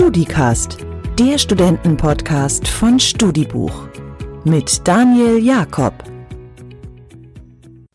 StudiCast, 0.00 0.78
der 1.18 1.36
Studentenpodcast 1.36 2.66
von 2.66 2.98
Studibuch 2.98 3.86
mit 4.44 4.88
Daniel 4.88 5.36
Jakob. 5.44 5.92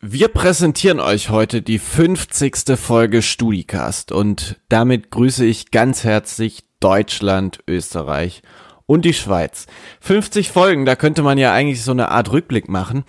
Wir 0.00 0.28
präsentieren 0.28 1.00
euch 1.00 1.30
heute 1.30 1.62
die 1.62 1.80
50. 1.80 2.78
Folge 2.78 3.22
StudiCast 3.22 4.12
und 4.12 4.60
damit 4.68 5.10
grüße 5.10 5.44
ich 5.44 5.72
ganz 5.72 6.04
herzlich 6.04 6.62
Deutschland, 6.78 7.58
Österreich 7.66 8.42
und 8.86 9.04
die 9.04 9.12
Schweiz. 9.12 9.66
50 10.00 10.52
Folgen, 10.52 10.84
da 10.84 10.94
könnte 10.94 11.24
man 11.24 11.38
ja 11.38 11.52
eigentlich 11.52 11.82
so 11.82 11.90
eine 11.90 12.12
Art 12.12 12.30
Rückblick 12.30 12.68
machen. 12.68 13.02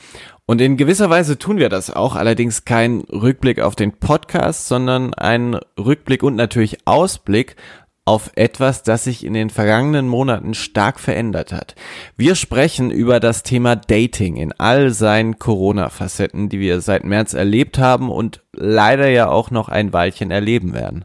Und 0.48 0.60
in 0.60 0.76
gewisser 0.76 1.10
Weise 1.12 1.38
tun 1.38 1.58
wir 1.58 1.70
das 1.70 1.92
auch, 1.92 2.16
allerdings 2.16 2.66
kein 2.66 3.02
Rückblick 3.02 3.60
auf 3.60 3.76
den 3.76 3.92
Podcast, 3.92 4.68
sondern 4.68 5.14
ein 5.14 5.60
Rückblick 5.78 6.24
und 6.24 6.36
natürlich 6.36 6.88
Ausblick 6.88 7.58
auf 8.08 8.32
etwas, 8.36 8.84
das 8.84 9.04
sich 9.04 9.26
in 9.26 9.34
den 9.34 9.50
vergangenen 9.50 10.08
Monaten 10.08 10.54
stark 10.54 10.98
verändert 10.98 11.52
hat. 11.52 11.76
Wir 12.16 12.36
sprechen 12.36 12.90
über 12.90 13.20
das 13.20 13.44
Thema 13.44 13.76
Dating 13.76 14.38
in 14.38 14.54
all 14.54 14.92
seinen 14.92 15.40
Corona-Facetten, 15.40 16.48
die 16.48 16.62
wir 16.62 16.80
seit 16.80 17.04
März 17.04 17.34
erlebt 17.34 17.80
haben 17.80 18.10
und 18.10 18.42
leider 18.54 19.10
ja 19.10 19.28
auch 19.28 19.52
noch 19.52 19.68
ein 19.68 19.92
Weilchen 19.92 20.32
erleben 20.32 20.74
werden. 20.74 21.04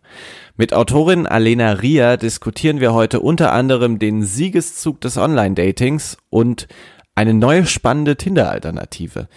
Mit 0.57 0.75
Autorin 0.75 1.27
Alena 1.27 1.73
Ria 1.73 2.17
diskutieren 2.17 2.79
wir 2.79 2.95
heute 2.95 3.19
unter 3.19 3.53
anderem 3.53 3.99
den 3.99 4.23
Siegeszug 4.23 5.01
des 5.01 5.17
Online-Datings 5.17 6.19
und 6.31 6.69
eine 7.17 7.35
neue 7.35 7.67
spannende 7.67 8.17
Tinder-Alternative. 8.17 9.29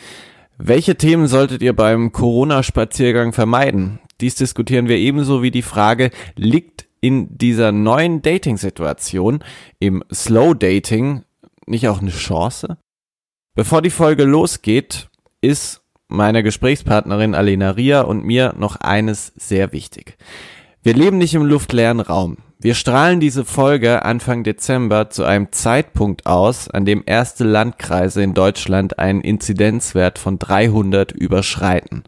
Welche 0.59 0.97
Themen 0.97 1.25
solltet 1.25 1.63
ihr 1.63 1.75
beim 1.75 2.11
Corona-Spaziergang 2.11 3.33
vermeiden? 3.33 3.99
Dies 4.21 4.35
diskutieren 4.35 4.87
wir 4.87 4.97
ebenso 4.97 5.41
wie 5.41 5.51
die 5.51 5.63
Frage, 5.63 6.11
liegt 6.35 6.84
in 7.05 7.37
dieser 7.37 7.71
neuen 7.71 8.23
Dating-Situation, 8.23 9.43
im 9.77 10.03
Slow-Dating, 10.11 11.21
nicht 11.67 11.87
auch 11.87 12.01
eine 12.01 12.09
Chance? 12.09 12.79
Bevor 13.53 13.83
die 13.83 13.91
Folge 13.91 14.23
losgeht, 14.23 15.07
ist 15.39 15.83
meiner 16.07 16.41
Gesprächspartnerin 16.41 17.35
Alena 17.35 17.69
Ria 17.69 18.01
und 18.01 18.25
mir 18.25 18.55
noch 18.57 18.77
eines 18.77 19.27
sehr 19.35 19.71
wichtig. 19.71 20.17
Wir 20.81 20.95
leben 20.95 21.19
nicht 21.19 21.35
im 21.35 21.45
luftleeren 21.45 21.99
Raum. 21.99 22.37
Wir 22.57 22.73
strahlen 22.73 23.19
diese 23.19 23.45
Folge 23.45 24.03
Anfang 24.03 24.43
Dezember 24.43 25.11
zu 25.11 25.25
einem 25.25 25.51
Zeitpunkt 25.51 26.25
aus, 26.25 26.71
an 26.71 26.85
dem 26.85 27.03
erste 27.05 27.43
Landkreise 27.43 28.23
in 28.23 28.33
Deutschland 28.33 28.97
einen 28.97 29.21
Inzidenzwert 29.21 30.17
von 30.17 30.39
300 30.39 31.11
überschreiten. 31.11 32.03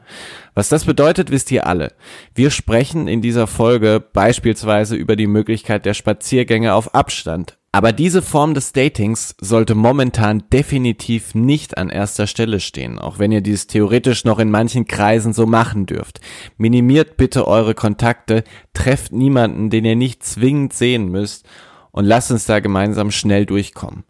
Was 0.58 0.70
das 0.70 0.86
bedeutet, 0.86 1.30
wisst 1.30 1.52
ihr 1.52 1.68
alle. 1.68 1.94
Wir 2.34 2.50
sprechen 2.50 3.08
in 3.08 3.22
dieser 3.22 3.46
Folge 3.46 4.04
beispielsweise 4.12 4.96
über 4.96 5.16
die 5.16 5.28
Möglichkeit 5.28 5.86
der 5.86 5.94
Spaziergänge 5.94 6.74
auf 6.74 6.96
Abstand. 6.96 7.60
Aber 7.72 7.92
diese 7.92 8.24
Form 8.24 8.56
des 8.56 8.74
Datings 8.74 9.36
sollte 9.40 9.76
momentan 9.76 10.46
definitiv 10.52 11.36
nicht 11.36 11.78
an 11.78 11.92
erster 11.92 12.26
Stelle 12.26 12.60
stehen, 12.60 12.98
auch 12.98 13.20
wenn 13.20 13.32
ihr 13.32 13.42
dies 13.42 13.68
theoretisch 13.68 14.26
noch 14.26 14.40
in 14.40 14.50
manchen 14.50 14.88
Kreisen 14.88 15.32
so 15.32 15.46
machen 15.46 15.86
dürft. 15.86 16.22
Minimiert 16.58 17.18
bitte 17.18 17.48
eure 17.48 17.76
Kontakte, 17.76 18.44
trefft 18.74 19.12
niemanden, 19.12 19.70
den 19.70 19.86
ihr 19.86 19.96
nicht 19.96 20.24
zwingend 20.24 20.74
sehen 20.74 21.12
müsst 21.12 21.48
und 21.92 22.06
lasst 22.06 22.32
uns 22.32 22.48
da 22.48 22.62
gemeinsam 22.62 23.12
schnell 23.12 23.46
durchkommen. 23.46 24.06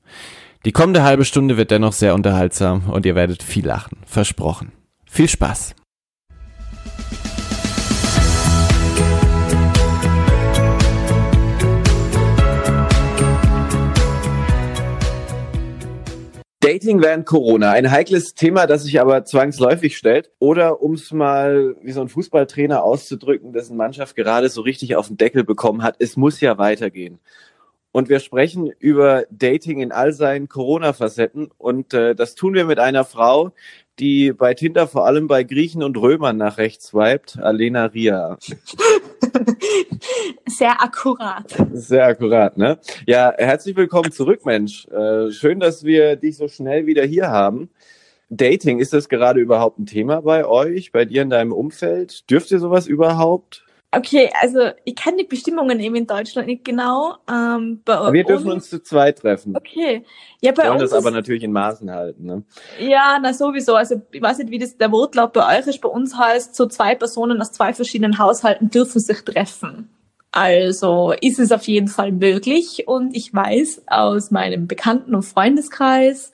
Die 0.64 0.72
kommende 0.72 1.04
halbe 1.04 1.26
Stunde 1.26 1.58
wird 1.58 1.72
dennoch 1.72 1.92
sehr 1.92 2.16
unterhaltsam 2.16 2.84
und 2.90 3.06
ihr 3.06 3.16
werdet 3.16 3.44
viel 3.44 3.68
lachen. 3.68 3.98
Versprochen. 4.06 4.72
Viel 5.06 5.28
Spaß! 5.28 5.76
Dating 16.60 17.04
während 17.04 17.28
Corona, 17.28 17.72
ein 17.72 17.92
heikles 17.92 18.34
Thema, 18.34 18.66
das 18.66 18.84
sich 18.84 19.00
aber 19.00 19.24
zwangsläufig 19.26 19.96
stellt. 19.96 20.32
Oder 20.40 20.82
um 20.82 20.94
es 20.94 21.12
mal 21.12 21.76
wie 21.84 21.92
so 21.92 22.02
ein 22.02 22.10
Fußballtrainer 22.10 22.84
auszudrücken, 22.84 23.54
dessen 23.54 23.78
Mannschaft 23.78 24.16
gerade 24.16 24.50
so 24.50 24.62
richtig 24.62 24.96
auf 24.96 25.08
den 25.08 25.18
Deckel 25.18 25.44
bekommen 25.44 25.84
hat, 25.84 25.98
es 26.00 26.18
muss 26.18 26.42
ja 26.42 26.58
weitergehen. 26.58 27.20
Und 27.92 28.10
wir 28.10 28.20
sprechen 28.20 28.72
über 28.80 29.26
Dating 29.30 29.82
in 29.82 29.92
all 29.92 30.14
seinen 30.14 30.50
Corona-Facetten. 30.50 31.50
Und 31.58 31.94
äh, 31.94 32.16
das 32.16 32.36
tun 32.36 32.54
wir 32.56 32.66
mit 32.66 32.80
einer 32.80 33.06
Frau, 33.06 33.54
die 34.00 34.32
bei 34.32 34.54
Tinder 34.54 34.88
vor 34.88 35.06
allem 35.06 35.28
bei 35.28 35.44
Griechen 35.44 35.84
und 35.84 35.98
Römern 35.98 36.38
nach 36.38 36.58
rechts 36.58 36.88
swiped, 36.88 37.40
Alena 37.40 37.86
Ria. 37.86 38.38
Sehr 40.46 40.82
akkurat. 40.82 41.56
Sehr 41.74 42.06
akkurat, 42.06 42.58
ne? 42.58 42.80
Ja, 43.06 43.34
herzlich 43.38 43.76
willkommen 43.76 44.12
zurück, 44.12 44.46
Mensch. 44.46 44.88
Äh, 44.88 45.32
schön, 45.32 45.60
dass 45.60 45.84
wir 45.84 46.16
dich 46.16 46.38
so 46.38 46.48
schnell 46.48 46.86
wieder 46.86 47.04
hier 47.04 47.30
haben. 47.30 47.70
Dating, 48.30 48.80
ist 48.80 48.94
das 48.94 49.10
gerade 49.10 49.40
überhaupt 49.40 49.80
ein 49.80 49.86
Thema 49.86 50.22
bei 50.22 50.46
euch, 50.46 50.92
bei 50.92 51.06
dir 51.06 51.22
in 51.22 51.30
deinem 51.30 51.54
Umfeld? 51.54 52.30
Dürft 52.30 52.52
ihr 52.52 52.60
sowas 52.60 52.88
überhaupt? 52.88 53.67
Okay, 53.98 54.30
also 54.40 54.60
ich 54.84 54.96
kenne 54.96 55.18
die 55.18 55.24
Bestimmungen 55.24 55.80
eben 55.80 55.96
in 55.96 56.06
Deutschland 56.06 56.48
nicht 56.48 56.64
genau. 56.64 57.16
Ähm, 57.30 57.82
wir 57.86 58.24
dürfen 58.24 58.52
uns 58.52 58.70
zu 58.70 58.82
zweit 58.84 59.18
treffen. 59.20 59.56
Okay. 59.56 60.04
Ja, 60.40 60.52
bei 60.52 60.64
Wollen 60.64 60.82
uns 60.82 60.92
das 60.92 60.94
aber 60.94 61.10
natürlich 61.10 61.42
in 61.44 61.52
Maßen 61.52 61.90
halten. 61.90 62.26
Ne? 62.26 62.44
Ja, 62.80 63.18
na 63.20 63.34
sowieso. 63.34 63.74
Also 63.74 64.02
ich 64.12 64.22
weiß 64.22 64.38
nicht, 64.38 64.52
wie 64.52 64.60
das 64.60 64.78
der 64.78 64.92
Wortlaut 64.92 65.34
bei 65.34 65.58
euch 65.58 65.66
ist. 65.66 65.82
Bei 65.82 65.90
uns 65.90 66.16
heißt, 66.16 66.56
so 66.56 66.68
zwei 66.68 66.94
Personen 66.94 67.42
aus 67.42 67.52
zwei 67.52 67.74
verschiedenen 67.74 68.20
Haushalten 68.20 68.70
dürfen 68.70 69.00
sich 69.00 69.22
treffen. 69.24 69.90
Also 70.32 71.14
ist 71.20 71.40
es 71.40 71.52
auf 71.52 71.64
jeden 71.64 71.88
Fall 71.88 72.12
möglich 72.12 72.84
und 72.88 73.16
ich 73.16 73.34
weiß 73.34 73.84
aus 73.88 74.30
meinem 74.30 74.68
Bekannten- 74.68 75.16
und 75.16 75.24
Freundeskreis, 75.24 76.32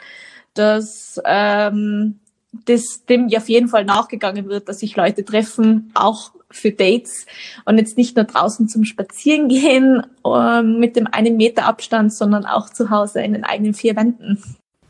dass 0.55 1.21
ähm, 1.23 2.19
das 2.65 3.05
dem 3.07 3.29
auf 3.35 3.47
jeden 3.47 3.69
Fall 3.69 3.85
nachgegangen 3.85 4.49
wird, 4.49 4.67
dass 4.67 4.79
sich 4.79 4.95
Leute 4.95 5.23
treffen, 5.23 5.91
auch 5.93 6.31
für 6.55 6.71
Dates 6.71 7.25
und 7.65 7.77
jetzt 7.77 7.97
nicht 7.97 8.15
nur 8.15 8.25
draußen 8.25 8.67
zum 8.67 8.85
Spazieren 8.85 9.49
gehen 9.49 10.03
ähm, 10.25 10.79
mit 10.79 10.95
dem 10.95 11.07
einen 11.07 11.37
Meter 11.37 11.65
Abstand, 11.65 12.13
sondern 12.13 12.45
auch 12.45 12.69
zu 12.69 12.89
Hause 12.89 13.21
in 13.21 13.33
den 13.33 13.43
eigenen 13.43 13.73
vier 13.73 13.95
Wänden. 13.95 14.41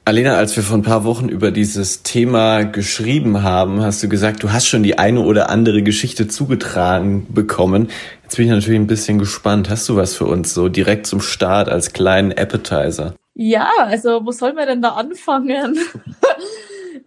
Alena, 0.06 0.36
als 0.36 0.54
wir 0.58 0.64
vor 0.64 0.78
ein 0.78 0.84
paar 0.84 1.06
Wochen 1.06 1.30
über 1.30 1.50
dieses 1.50 2.04
Thema 2.04 2.64
geschrieben 2.64 3.42
haben, 3.42 3.82
hast 3.82 4.04
du 4.04 4.10
gesagt, 4.10 4.44
du 4.44 4.52
hast 4.52 4.68
schon 4.68 4.84
die 4.84 5.00
eine 5.00 5.22
oder 5.22 5.50
andere 5.50 5.82
Geschichte 5.82 6.28
zugetragen 6.28 7.26
bekommen. 7.34 7.88
Jetzt 8.24 8.36
bin 8.36 8.46
ich 8.46 8.52
natürlich 8.52 8.82
ein 8.82 8.88
bisschen 8.88 9.18
gespannt. 9.18 9.70
Hast 9.70 9.88
du 9.88 9.96
was 9.96 10.14
für 10.14 10.26
uns 10.26 10.54
so 10.54 10.68
direkt 10.68 11.08
zum 11.08 11.22
Start 11.22 11.70
als 11.70 11.94
kleinen 11.94 12.34
Appetizer? 12.34 13.16
Ja, 13.34 13.70
also 13.80 14.26
wo 14.26 14.32
soll 14.32 14.52
man 14.52 14.68
denn 14.68 14.82
da 14.82 14.90
anfangen? 14.90 15.80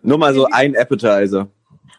Nur 0.02 0.16
mal 0.16 0.32
so 0.32 0.46
ein 0.50 0.74
Appetizer. 0.74 1.48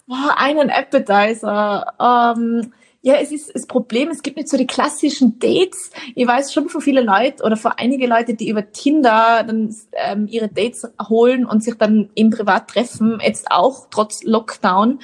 Boah, 0.07 0.35
einen 0.37 0.69
Appetizer. 0.69 1.93
Ähm, 1.99 2.71
ja, 3.01 3.15
es 3.15 3.31
ist 3.31 3.53
das 3.53 3.67
Problem, 3.67 4.09
es 4.09 4.23
gibt 4.23 4.37
nicht 4.37 4.47
so 4.47 4.57
die 4.57 4.65
klassischen 4.65 5.37
Dates. 5.39 5.91
Ich 6.15 6.25
weiß 6.25 6.53
schon 6.53 6.69
von 6.69 6.81
vielen 6.81 7.05
Leuten 7.05 7.41
oder 7.43 7.57
von 7.57 7.73
einige 7.75 8.07
Leute, 8.07 8.33
die 8.33 8.49
über 8.49 8.71
Tinder 8.71 9.43
dann 9.45 9.75
ähm, 9.93 10.27
ihre 10.27 10.47
Dates 10.47 10.87
holen 11.09 11.45
und 11.45 11.61
sich 11.61 11.75
dann 11.75 12.09
im 12.15 12.29
Privat 12.29 12.69
treffen, 12.69 13.19
jetzt 13.21 13.51
auch 13.51 13.87
trotz 13.91 14.23
Lockdown. 14.23 14.99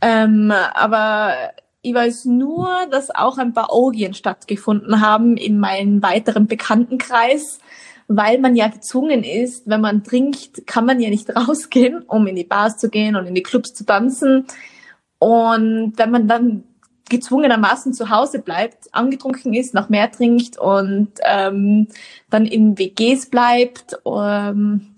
Ähm, 0.00 0.52
aber 0.52 1.34
ich 1.82 1.94
weiß 1.94 2.26
nur, 2.26 2.86
dass 2.90 3.10
auch 3.10 3.38
ein 3.38 3.54
paar 3.54 3.70
Orgien 3.70 4.14
stattgefunden 4.14 5.00
haben 5.00 5.36
in 5.36 5.58
meinem 5.58 6.02
weiteren 6.02 6.46
Bekanntenkreis 6.46 7.58
weil 8.08 8.38
man 8.38 8.56
ja 8.56 8.68
gezwungen 8.68 9.22
ist, 9.22 9.68
wenn 9.68 9.82
man 9.82 10.02
trinkt, 10.02 10.66
kann 10.66 10.86
man 10.86 10.98
ja 10.98 11.10
nicht 11.10 11.28
rausgehen, 11.36 12.02
um 12.02 12.26
in 12.26 12.36
die 12.36 12.44
Bars 12.44 12.78
zu 12.78 12.88
gehen 12.88 13.14
und 13.14 13.26
in 13.26 13.34
die 13.34 13.42
Clubs 13.42 13.74
zu 13.74 13.84
tanzen. 13.84 14.46
Und 15.18 15.92
wenn 15.96 16.10
man 16.10 16.26
dann 16.26 16.64
gezwungenermaßen 17.08 17.92
zu 17.92 18.10
Hause 18.10 18.40
bleibt, 18.40 18.92
angetrunken 18.92 19.54
ist, 19.54 19.74
noch 19.74 19.88
mehr 19.88 20.10
trinkt 20.10 20.58
und 20.58 21.08
ähm, 21.24 21.88
dann 22.30 22.44
in 22.44 22.78
WGs 22.78 23.26
bleibt, 23.26 23.98
ähm, 24.04 24.94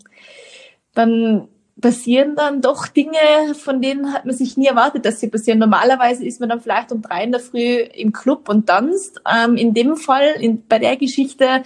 dann 0.95 1.49
passieren 1.81 2.37
dann 2.37 2.61
doch 2.61 2.89
Dinge, 2.89 3.55
von 3.55 3.81
denen 3.81 4.13
hat 4.13 4.27
man 4.27 4.35
sich 4.35 4.57
nie 4.57 4.67
erwartet, 4.67 5.05
dass 5.07 5.21
sie 5.21 5.29
passieren. 5.29 5.59
Normalerweise 5.59 6.27
ist 6.27 6.41
man 6.41 6.49
dann 6.49 6.61
vielleicht 6.61 6.93
um 6.93 7.01
drei 7.01 7.25
in 7.25 7.33
der 7.33 7.41
Früh 7.41 7.77
im 7.79 8.13
Club 8.13 8.49
und 8.49 8.67
tanzt. 8.67 9.21
Ähm, 9.33 9.57
in 9.57 9.73
dem 9.73 9.97
Fall, 9.97 10.35
in, 10.39 10.67
bei 10.67 10.79
der 10.79 10.97
Geschichte, 10.97 11.63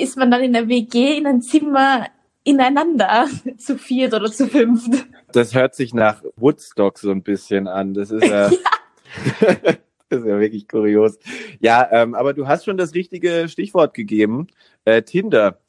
ist 0.00 0.16
man 0.16 0.30
dann 0.30 0.42
in 0.42 0.52
der 0.52 0.68
WG 0.68 1.18
in 1.18 1.26
ein 1.26 1.42
Zimmer 1.42 2.06
ineinander 2.44 3.26
zu 3.58 3.76
viert 3.76 4.14
oder 4.14 4.30
zu 4.30 4.46
fünft. 4.46 5.06
Das 5.32 5.54
hört 5.54 5.74
sich 5.74 5.92
nach 5.92 6.22
Woodstock 6.36 6.98
so 6.98 7.10
ein 7.10 7.22
bisschen 7.22 7.68
an. 7.68 7.94
Das 7.94 8.10
ist 8.10 8.24
ja, 8.24 8.50
das 10.08 10.20
ist 10.20 10.26
ja 10.26 10.40
wirklich 10.40 10.68
kurios. 10.68 11.18
Ja, 11.60 11.88
ähm, 11.90 12.14
aber 12.14 12.32
du 12.32 12.48
hast 12.48 12.64
schon 12.64 12.76
das 12.76 12.94
richtige 12.94 13.48
Stichwort 13.48 13.94
gegeben. 13.94 14.46
Äh, 14.84 15.02
Tinder. 15.02 15.60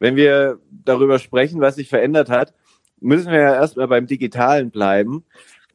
Wenn 0.00 0.16
wir 0.16 0.58
darüber 0.70 1.18
sprechen, 1.18 1.60
was 1.60 1.76
sich 1.76 1.88
verändert 1.88 2.28
hat, 2.28 2.52
müssen 3.00 3.30
wir 3.30 3.40
ja 3.40 3.54
erstmal 3.54 3.86
beim 3.86 4.06
Digitalen 4.06 4.70
bleiben. 4.70 5.24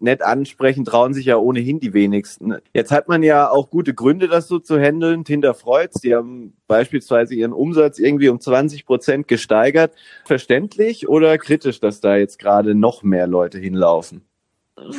Nett 0.02 0.22
ansprechen, 0.22 0.86
trauen 0.86 1.14
sich 1.14 1.26
ja 1.26 1.38
ohnehin 1.38 1.80
die 1.80 1.94
wenigsten. 1.94 2.56
Jetzt 2.74 2.92
hat 2.92 3.08
man 3.08 3.24
ja 3.24 3.50
auch 3.50 3.70
gute 3.70 3.94
Gründe, 3.94 4.28
das 4.28 4.48
so 4.48 4.60
zu 4.60 4.80
handeln. 4.80 5.26
Tinder 5.26 5.54
freut's, 5.54 6.02
die 6.02 6.16
haben 6.16 6.54
beispielsweise 6.68 7.36
ihren 7.36 7.54
Umsatz 7.54 8.00
irgendwie 8.00 8.30
um 8.30 8.40
20 8.40 8.86
Prozent 8.86 9.28
gesteigert. 9.28 9.94
Verständlich 10.26 11.08
oder 11.08 11.38
kritisch, 11.38 11.80
dass 11.80 12.02
da 12.02 12.16
jetzt 12.16 12.40
gerade 12.40 12.76
noch 12.76 13.04
mehr 13.04 13.28
Leute 13.28 13.60
hinlaufen? 13.60 14.22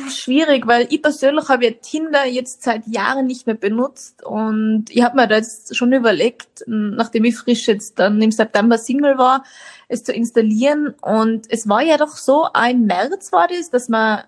schwierig, 0.09 0.67
weil 0.67 0.87
ich 0.89 1.01
persönlich 1.01 1.49
habe 1.49 1.65
ja 1.65 1.71
Tinder 1.71 2.25
jetzt 2.25 2.63
seit 2.63 2.87
Jahren 2.87 3.25
nicht 3.25 3.47
mehr 3.47 3.55
benutzt 3.55 4.23
und 4.23 4.85
ich 4.89 5.03
habe 5.03 5.15
mir 5.15 5.27
da 5.27 5.37
jetzt 5.37 5.75
schon 5.75 5.93
überlegt, 5.93 6.63
nachdem 6.67 7.25
ich 7.25 7.37
frisch 7.37 7.67
jetzt 7.67 7.99
dann 7.99 8.21
im 8.21 8.31
September 8.31 8.77
Single 8.77 9.17
war, 9.17 9.43
es 9.87 10.03
zu 10.03 10.13
installieren 10.13 10.93
und 11.01 11.45
es 11.49 11.67
war 11.67 11.81
ja 11.81 11.97
doch 11.97 12.15
so, 12.15 12.47
ein 12.53 12.85
März 12.85 13.31
war 13.31 13.47
das, 13.47 13.69
dass 13.69 13.89
man 13.89 14.23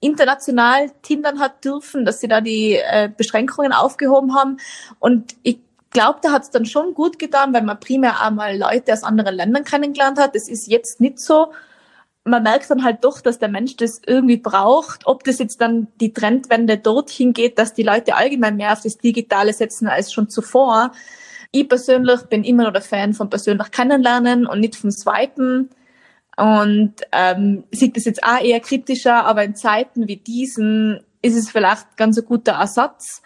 international 0.00 0.90
Tindern 1.02 1.38
hat 1.38 1.64
dürfen, 1.64 2.04
dass 2.04 2.20
sie 2.20 2.28
da 2.28 2.40
die 2.40 2.74
äh, 2.74 3.10
Beschränkungen 3.14 3.72
aufgehoben 3.72 4.34
haben 4.34 4.56
und 4.98 5.36
ich 5.42 5.58
glaube, 5.90 6.20
da 6.22 6.32
hat 6.32 6.42
es 6.42 6.50
dann 6.50 6.66
schon 6.66 6.94
gut 6.94 7.18
getan, 7.18 7.52
weil 7.52 7.62
man 7.62 7.78
primär 7.80 8.20
einmal 8.20 8.56
Leute 8.56 8.92
aus 8.92 9.02
anderen 9.02 9.34
Ländern 9.34 9.64
kennengelernt 9.64 10.20
hat. 10.20 10.36
Das 10.36 10.48
ist 10.48 10.68
jetzt 10.68 11.00
nicht 11.00 11.18
so 11.18 11.52
man 12.24 12.42
merkt 12.42 12.70
dann 12.70 12.84
halt 12.84 13.04
doch, 13.04 13.20
dass 13.20 13.38
der 13.38 13.48
Mensch 13.48 13.76
das 13.76 14.00
irgendwie 14.06 14.36
braucht. 14.36 15.06
Ob 15.06 15.24
das 15.24 15.38
jetzt 15.38 15.60
dann 15.60 15.88
die 16.00 16.12
Trendwende 16.12 16.76
dorthin 16.76 17.32
geht, 17.32 17.58
dass 17.58 17.74
die 17.74 17.82
Leute 17.82 18.14
allgemein 18.14 18.56
mehr 18.56 18.72
auf 18.72 18.82
das 18.82 18.98
Digitale 18.98 19.52
setzen 19.52 19.88
als 19.88 20.12
schon 20.12 20.28
zuvor. 20.28 20.92
Ich 21.50 21.68
persönlich 21.68 22.22
bin 22.24 22.44
immer 22.44 22.64
noch 22.64 22.72
der 22.72 22.82
Fan 22.82 23.14
von 23.14 23.30
persönlich 23.30 23.70
kennenlernen 23.70 24.46
und 24.46 24.60
nicht 24.60 24.76
von 24.76 24.92
Swipen. 24.92 25.70
Und 26.40 26.94
ähm, 27.12 27.64
sieht 27.70 27.96
das 27.96 28.06
jetzt 28.06 28.24
auch 28.24 28.42
eher 28.42 28.60
kritischer, 28.60 29.26
aber 29.26 29.44
in 29.44 29.54
Zeiten 29.54 30.08
wie 30.08 30.16
diesen 30.16 31.00
ist 31.20 31.36
es 31.36 31.50
vielleicht 31.50 31.98
ganz 31.98 32.18
ein 32.18 32.24
guter 32.24 32.52
Ersatz, 32.52 33.20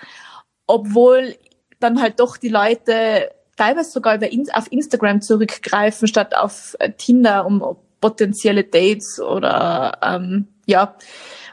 obwohl 0.67 1.37
dann 1.79 2.03
halt 2.03 2.19
doch 2.19 2.37
die 2.37 2.49
Leute 2.49 3.31
teilweise 3.57 3.91
sogar 3.91 4.17
über 4.17 4.27
auf 4.55 4.73
Instagram 4.73 5.21
zurückgreifen 5.21 6.09
statt 6.09 6.37
auf 6.37 6.75
äh, 6.81 6.91
Tinder, 6.91 7.47
um 7.47 7.77
potenzielle 8.01 8.65
Dates 8.65 9.21
oder 9.21 9.99
ähm, 10.03 10.49
ja, 10.67 10.97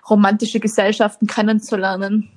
romantische 0.09 0.59
Gesellschaften 0.59 1.27
kennenzulernen. 1.27 2.29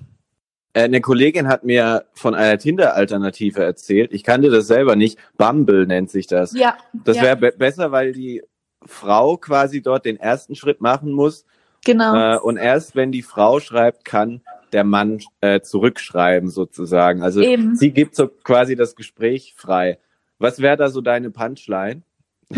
Äh, 0.75 0.83
eine 0.83 1.01
Kollegin 1.01 1.49
hat 1.49 1.65
mir 1.65 2.05
von 2.13 2.35
einer 2.35 2.59
Tinder-Alternative 2.59 3.65
erzählt. 3.65 4.13
Ich 4.13 4.23
kannte 4.23 4.51
das 4.51 4.67
selber 4.67 4.97
nicht. 4.97 5.19
Bumble 5.39 5.87
nennt 5.87 6.11
sich 6.11 6.27
das. 6.27 6.53
Ja. 6.53 6.77
Das 6.93 7.17
wäre 7.17 7.29
ja. 7.29 7.35
be 7.37 7.53
besser, 7.57 7.91
weil 7.91 8.13
die 8.13 8.43
Frau 8.87 9.37
quasi 9.37 9.83
dort 9.83 10.05
den 10.05 10.19
ersten 10.19 10.55
Schritt 10.55 10.81
machen 10.81 11.13
muss. 11.13 11.45
Genau. 11.85 12.15
Äh, 12.15 12.39
und 12.39 12.57
erst 12.57 12.97
wenn 12.97 13.13
die 13.13 13.23
Frau 13.23 13.61
schreibt, 13.61 14.05
kann 14.05 14.41
der 14.73 14.85
Mann 14.85 15.21
äh, 15.41 15.61
zurückschreiben 15.61 16.51
sozusagen. 16.51 17.23
Also 17.23 17.41
Eben. 17.41 17.77
sie 17.77 17.93
gibt 17.93 18.17
so 18.17 18.29
quasi 18.29 18.75
das 18.77 18.97
Gespräch 18.97 19.55
frei. 19.57 19.99
Was 20.39 20.61
wäre 20.61 20.77
da 20.77 20.89
so 20.89 21.01
deine 21.01 21.31
Punchline? 21.31 22.03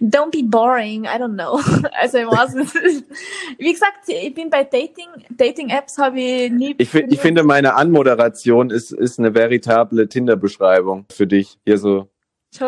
Don't 0.00 0.30
be 0.30 0.42
boring, 0.42 1.04
I 1.04 1.18
don't 1.18 1.34
know. 1.34 1.60
Also 2.00 2.18
es. 2.18 2.64
Wie 3.58 3.72
gesagt, 3.72 4.08
ich 4.08 4.32
bin 4.34 4.48
bei 4.48 4.64
Dating, 4.64 5.08
Dating-Apps 5.28 5.98
habe 5.98 6.20
ich 6.20 6.50
nie. 6.50 6.74
Ich, 6.78 6.94
ich 6.94 7.20
finde, 7.20 7.42
meine 7.42 7.74
Anmoderation 7.74 8.70
ist, 8.70 8.92
ist 8.92 9.18
eine 9.18 9.34
veritable 9.34 10.08
Tinder-Beschreibung 10.08 11.04
für 11.10 11.26
dich. 11.26 11.58
Hier 11.66 11.76
so, 11.76 12.08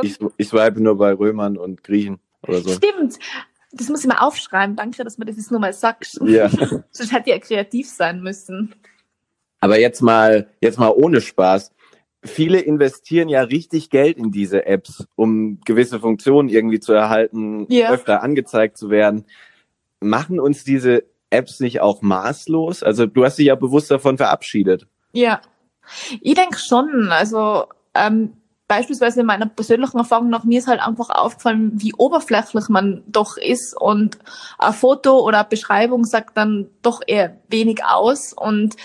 ich, 0.02 0.18
ich 0.36 0.48
swipe 0.48 0.80
nur 0.80 0.96
bei 0.96 1.12
Römern 1.12 1.56
und 1.56 1.84
Griechen 1.84 2.18
oder 2.42 2.60
so. 2.60 2.70
Stimmt. 2.70 3.18
Das 3.72 3.88
muss 3.88 4.00
ich 4.02 4.06
mal 4.06 4.18
aufschreiben. 4.18 4.76
Danke, 4.76 5.02
dass 5.04 5.16
du 5.16 5.24
das 5.24 5.36
jetzt 5.36 5.50
nur 5.50 5.60
mal 5.60 5.72
sagst. 5.72 6.20
Ja. 6.24 6.48
Sonst 6.90 7.12
hätte 7.12 7.30
ja 7.30 7.38
kreativ 7.38 7.88
sein 7.88 8.22
müssen. 8.22 8.74
Aber 9.60 9.78
jetzt 9.78 10.00
mal, 10.00 10.48
jetzt 10.60 10.78
mal 10.78 10.90
ohne 10.94 11.20
Spaß 11.20 11.74
viele 12.24 12.60
investieren 12.60 13.28
ja 13.28 13.42
richtig 13.42 13.90
Geld 13.90 14.16
in 14.16 14.30
diese 14.32 14.66
Apps, 14.66 15.06
um 15.14 15.60
gewisse 15.64 16.00
Funktionen 16.00 16.48
irgendwie 16.48 16.80
zu 16.80 16.92
erhalten, 16.92 17.66
Ja. 17.68 17.90
öfter 17.90 18.22
angezeigt 18.22 18.78
zu 18.78 18.90
werden. 18.90 19.24
Machen 20.00 20.40
uns 20.40 20.64
diese 20.64 21.04
Apps 21.30 21.60
nicht 21.60 21.80
auch 21.80 22.02
maßlos? 22.02 22.82
Also 22.82 23.06
du 23.06 23.24
hast 23.24 23.38
dich 23.38 23.46
ja 23.46 23.54
bewusst 23.54 23.90
davon 23.90 24.16
verabschiedet. 24.16 24.86
Ja. 25.12 25.40
Ich 26.20 26.34
denke 26.34 26.58
schon. 26.58 27.08
Also 27.10 27.66
ähm, 27.94 28.32
beispielsweise 28.66 29.20
in 29.20 29.26
meiner 29.26 29.46
persönlichen 29.46 29.98
Erfahrung 29.98 30.30
nach 30.30 30.44
mir 30.44 30.58
ist 30.58 30.68
halt 30.68 30.80
einfach 30.80 31.10
aufgefallen, 31.10 31.72
wie 31.74 31.94
oberflächlich 31.94 32.68
man 32.68 33.02
doch 33.06 33.36
ist 33.36 33.76
und 33.78 34.18
ein 34.58 34.72
Foto 34.72 35.20
oder 35.20 35.40
eine 35.40 35.48
Beschreibung 35.48 36.04
sagt 36.04 36.36
dann 36.36 36.68
doch 36.82 37.00
eher 37.06 37.36
wenig 37.48 37.84
aus 37.84 38.32
und 38.32 38.76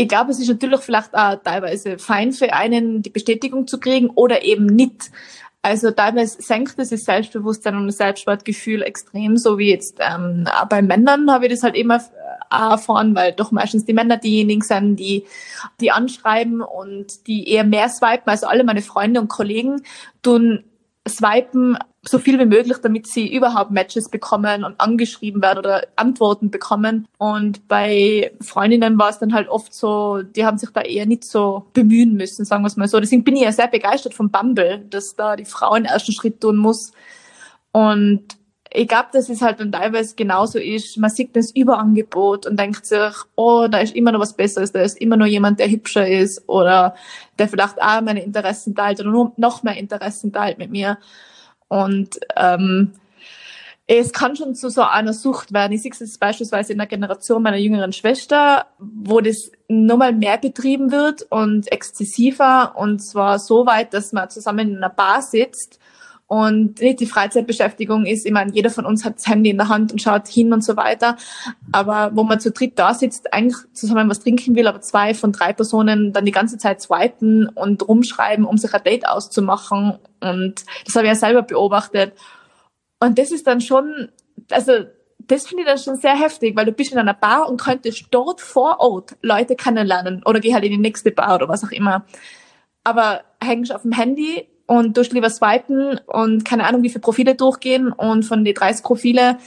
ich 0.00 0.08
glaube, 0.08 0.30
es 0.30 0.38
ist 0.38 0.48
natürlich 0.48 0.80
vielleicht 0.80 1.12
auch 1.12 1.34
teilweise 1.42 1.98
fein 1.98 2.32
für 2.32 2.52
einen, 2.52 3.02
die 3.02 3.10
Bestätigung 3.10 3.66
zu 3.66 3.80
kriegen 3.80 4.10
oder 4.10 4.44
eben 4.44 4.66
nicht. 4.66 5.10
Also 5.60 5.90
teilweise 5.90 6.40
senkt 6.40 6.78
das 6.78 6.90
Selbstbewusstsein 6.90 7.74
und 7.74 7.88
das 7.88 7.96
Selbstwertgefühl 7.96 8.82
extrem, 8.82 9.36
so 9.36 9.58
wie 9.58 9.70
jetzt 9.70 9.98
ähm, 9.98 10.46
auch 10.46 10.68
bei 10.68 10.82
Männern 10.82 11.30
habe 11.32 11.46
ich 11.46 11.52
das 11.52 11.64
halt 11.64 11.74
immer 11.74 12.00
erfahren, 12.50 13.14
weil 13.14 13.32
doch 13.32 13.50
meistens 13.50 13.84
die 13.84 13.92
Männer 13.92 14.16
diejenigen 14.16 14.62
sind, 14.62 14.96
die 14.96 15.24
die 15.80 15.90
anschreiben 15.90 16.60
und 16.60 17.26
die 17.26 17.48
eher 17.50 17.64
mehr 17.64 17.88
swipen. 17.88 18.28
Also 18.28 18.46
alle 18.46 18.64
meine 18.64 18.82
Freunde 18.82 19.20
und 19.20 19.28
Kollegen 19.28 19.82
tun 20.22 20.64
swipen 21.08 21.78
so 22.08 22.18
viel 22.18 22.38
wie 22.38 22.46
möglich, 22.46 22.78
damit 22.82 23.06
sie 23.06 23.32
überhaupt 23.32 23.70
Matches 23.70 24.08
bekommen 24.08 24.64
und 24.64 24.80
angeschrieben 24.80 25.42
werden 25.42 25.58
oder 25.58 25.86
Antworten 25.96 26.50
bekommen. 26.50 27.06
Und 27.18 27.66
bei 27.68 28.32
Freundinnen 28.40 28.98
war 28.98 29.10
es 29.10 29.18
dann 29.18 29.34
halt 29.34 29.48
oft 29.48 29.74
so, 29.74 30.22
die 30.22 30.44
haben 30.44 30.58
sich 30.58 30.70
da 30.70 30.80
eher 30.80 31.06
nicht 31.06 31.24
so 31.24 31.66
bemühen 31.72 32.14
müssen, 32.14 32.44
sagen 32.44 32.62
wir 32.62 32.68
es 32.68 32.76
mal 32.76 32.88
so. 32.88 33.00
Deswegen 33.00 33.24
bin 33.24 33.36
ich 33.36 33.42
ja 33.42 33.52
sehr 33.52 33.68
begeistert 33.68 34.14
von 34.14 34.30
Bumble, 34.30 34.84
dass 34.90 35.16
da 35.16 35.36
die 35.36 35.44
Frau 35.44 35.74
den 35.74 35.86
ersten 35.86 36.12
Schritt 36.12 36.40
tun 36.40 36.56
muss. 36.56 36.92
Und 37.72 38.24
ich 38.70 38.88
glaube, 38.88 39.08
dass 39.12 39.28
es 39.28 39.40
halt 39.40 39.60
dann 39.60 39.72
teilweise 39.72 40.14
genauso 40.14 40.58
ist. 40.58 40.96
Man 40.98 41.10
sieht 41.10 41.34
das 41.34 41.50
Überangebot 41.54 42.46
und 42.46 42.58
denkt 42.58 42.84
sich, 42.86 43.14
oh, 43.34 43.66
da 43.68 43.78
ist 43.78 43.96
immer 43.96 44.12
noch 44.12 44.20
was 44.20 44.34
Besseres, 44.34 44.72
da 44.72 44.80
ist 44.80 45.00
immer 45.00 45.16
noch 45.16 45.26
jemand, 45.26 45.58
der 45.58 45.70
hübscher 45.70 46.06
ist 46.06 46.48
oder 46.48 46.94
der 47.38 47.48
vielleicht 47.48 47.80
auch 47.80 48.00
meine 48.02 48.22
Interessen 48.22 48.74
teilt 48.74 49.00
oder 49.00 49.10
nur 49.10 49.32
noch 49.36 49.62
mehr 49.62 49.76
Interessen 49.76 50.32
teilt 50.32 50.58
mit 50.58 50.70
mir. 50.70 50.98
Und 51.68 52.18
ähm, 52.36 52.92
es 53.86 54.12
kann 54.12 54.36
schon 54.36 54.54
zu 54.54 54.68
so 54.68 54.82
einer 54.82 55.14
Sucht 55.14 55.54
werden. 55.54 55.72
Ich 55.72 55.82
sehe 55.82 55.92
es 55.92 56.18
beispielsweise 56.18 56.72
in 56.72 56.78
der 56.78 56.86
Generation 56.86 57.42
meiner 57.42 57.56
jüngeren 57.56 57.94
Schwester, 57.94 58.66
wo 58.78 59.22
das 59.22 59.50
nochmal 59.66 60.12
mehr 60.12 60.36
betrieben 60.36 60.92
wird 60.92 61.22
und 61.30 61.72
exzessiver 61.72 62.74
und 62.76 62.98
zwar 63.00 63.38
so 63.38 63.64
weit, 63.64 63.94
dass 63.94 64.12
man 64.12 64.28
zusammen 64.28 64.68
in 64.70 64.76
einer 64.76 64.90
Bar 64.90 65.22
sitzt 65.22 65.78
und 66.28 66.82
nicht 66.82 67.00
die 67.00 67.06
Freizeitbeschäftigung 67.06 68.04
ist, 68.04 68.26
ich 68.26 68.32
meine, 68.32 68.52
jeder 68.52 68.68
von 68.68 68.84
uns 68.84 69.02
hat 69.02 69.16
das 69.16 69.26
Handy 69.26 69.48
in 69.48 69.56
der 69.56 69.70
Hand 69.70 69.92
und 69.92 70.02
schaut 70.02 70.28
hin 70.28 70.52
und 70.52 70.62
so 70.62 70.76
weiter. 70.76 71.16
Aber 71.72 72.10
wo 72.14 72.22
man 72.22 72.38
zu 72.38 72.50
dritt 72.50 72.78
da 72.78 72.92
sitzt, 72.92 73.32
eigentlich 73.32 73.56
zusammen 73.72 74.10
was 74.10 74.20
trinken 74.20 74.54
will, 74.54 74.68
aber 74.68 74.82
zwei 74.82 75.14
von 75.14 75.32
drei 75.32 75.54
Personen 75.54 76.12
dann 76.12 76.26
die 76.26 76.30
ganze 76.30 76.58
Zeit 76.58 76.82
swipen 76.82 77.48
und 77.48 77.88
rumschreiben, 77.88 78.44
um 78.44 78.58
sich 78.58 78.74
ein 78.74 78.84
Date 78.84 79.08
auszumachen. 79.08 79.98
Und 80.20 80.66
das 80.84 80.94
habe 80.96 81.06
ich 81.06 81.12
ja 81.12 81.14
selber 81.14 81.40
beobachtet. 81.40 82.12
Und 83.00 83.18
das 83.18 83.30
ist 83.30 83.46
dann 83.46 83.62
schon, 83.62 84.10
also 84.50 84.84
das 85.18 85.46
finde 85.46 85.62
ich 85.62 85.68
dann 85.68 85.78
schon 85.78 85.96
sehr 85.96 86.14
heftig, 86.14 86.54
weil 86.56 86.66
du 86.66 86.72
bist 86.72 86.92
in 86.92 86.98
einer 86.98 87.14
Bar 87.14 87.48
und 87.48 87.58
könntest 87.58 88.04
dort 88.10 88.42
vor 88.42 88.80
Ort 88.80 89.16
Leute 89.22 89.56
kennenlernen 89.56 90.22
oder 90.26 90.40
geh 90.40 90.52
halt 90.52 90.64
in 90.64 90.72
die 90.72 90.78
nächste 90.78 91.10
Bar 91.10 91.36
oder 91.36 91.48
was 91.48 91.64
auch 91.64 91.70
immer. 91.70 92.04
Aber 92.84 93.22
hängst 93.42 93.74
auf 93.74 93.82
dem 93.82 93.92
Handy 93.92 94.46
und 94.68 94.94
tust 94.94 95.12
lieber 95.12 95.30
swipen 95.30 95.98
und 96.06 96.44
keine 96.44 96.64
Ahnung, 96.64 96.82
wie 96.82 96.90
viele 96.90 97.00
Profile 97.00 97.34
durchgehen 97.34 97.90
und 97.90 98.22
von 98.22 98.44
den 98.44 98.54
30 98.54 98.84
Profile 98.84 99.38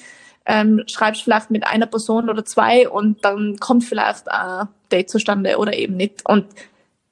ähm, 0.46 0.84
schreibst 0.88 1.22
vielleicht 1.22 1.52
mit 1.52 1.66
einer 1.66 1.86
Person 1.86 2.30
oder 2.30 2.44
zwei 2.44 2.90
und 2.90 3.24
dann 3.24 3.58
kommt 3.58 3.84
vielleicht 3.84 4.30
ein 4.30 4.68
Date 4.92 5.12
zustande 5.12 5.58
oder 5.58 5.74
eben 5.74 5.96
nicht. 5.96 6.28
Und 6.28 6.48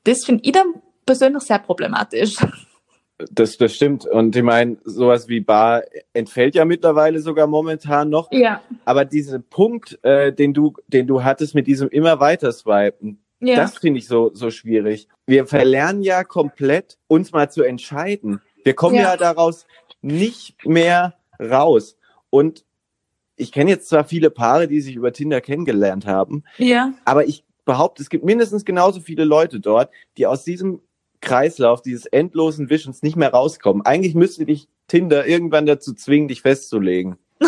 das 0.05 0.25
finde 0.25 0.43
ich 0.43 0.51
dann 0.51 0.73
persönlich 1.05 1.43
sehr 1.43 1.59
problematisch. 1.59 2.35
Das, 3.31 3.57
das 3.57 3.75
stimmt. 3.75 4.05
Und 4.07 4.35
ich 4.35 4.43
meine, 4.43 4.77
sowas 4.85 5.27
wie 5.27 5.41
Bar 5.41 5.83
entfällt 6.13 6.55
ja 6.55 6.65
mittlerweile 6.65 7.19
sogar 7.19 7.45
momentan 7.45 8.09
noch. 8.09 8.31
Ja. 8.31 8.61
Aber 8.85 9.05
dieser 9.05 9.39
Punkt, 9.39 9.99
äh, 10.03 10.33
den 10.33 10.53
du, 10.53 10.73
den 10.87 11.05
du 11.05 11.23
hattest 11.23 11.53
mit 11.53 11.67
diesem 11.67 11.89
immer 11.89 12.19
weiter 12.19 12.51
swipen, 12.53 13.21
Ja. 13.41 13.55
das 13.55 13.77
finde 13.77 13.99
ich 13.99 14.07
so, 14.07 14.31
so 14.33 14.51
schwierig. 14.51 15.07
Wir 15.25 15.45
verlernen 15.47 16.01
ja 16.01 16.23
komplett, 16.23 16.97
uns 17.07 17.31
mal 17.31 17.49
zu 17.49 17.63
entscheiden. 17.63 18.41
Wir 18.63 18.73
kommen 18.73 18.95
ja, 18.95 19.01
Ja. 19.01 19.17
daraus 19.17 19.65
nicht 20.01 20.65
mehr 20.65 21.15
raus. 21.39 21.97
Und 22.29 22.65
ich 23.37 23.51
kenne 23.51 23.69
jetzt 23.71 23.87
zwar 23.89 24.03
viele 24.03 24.29
Paare, 24.29 24.67
die 24.67 24.81
sich 24.81 24.95
über 24.95 25.13
Tinder 25.13 25.39
kennengelernt 25.41 26.05
haben, 26.05 26.43
ja. 26.57 26.93
aber 27.05 27.25
ich 27.25 27.45
behaupte, 27.63 28.01
es 28.03 28.09
gibt 28.09 28.25
mindestens 28.25 28.65
genauso 28.65 28.99
viele 28.99 29.23
Leute 29.23 29.59
dort, 29.59 29.91
die 30.17 30.25
aus 30.27 30.43
diesem 30.43 30.81
Kreislauf, 31.21 31.81
dieses 31.81 32.05
endlosen 32.07 32.69
Wischens 32.69 33.03
nicht 33.03 33.15
mehr 33.15 33.31
rauskommen. 33.31 33.85
Eigentlich 33.85 34.15
müsste 34.15 34.45
dich 34.45 34.67
Tinder 34.87 35.27
irgendwann 35.27 35.65
dazu 35.65 35.93
zwingen, 35.93 36.27
dich 36.27 36.41
festzulegen. 36.41 37.17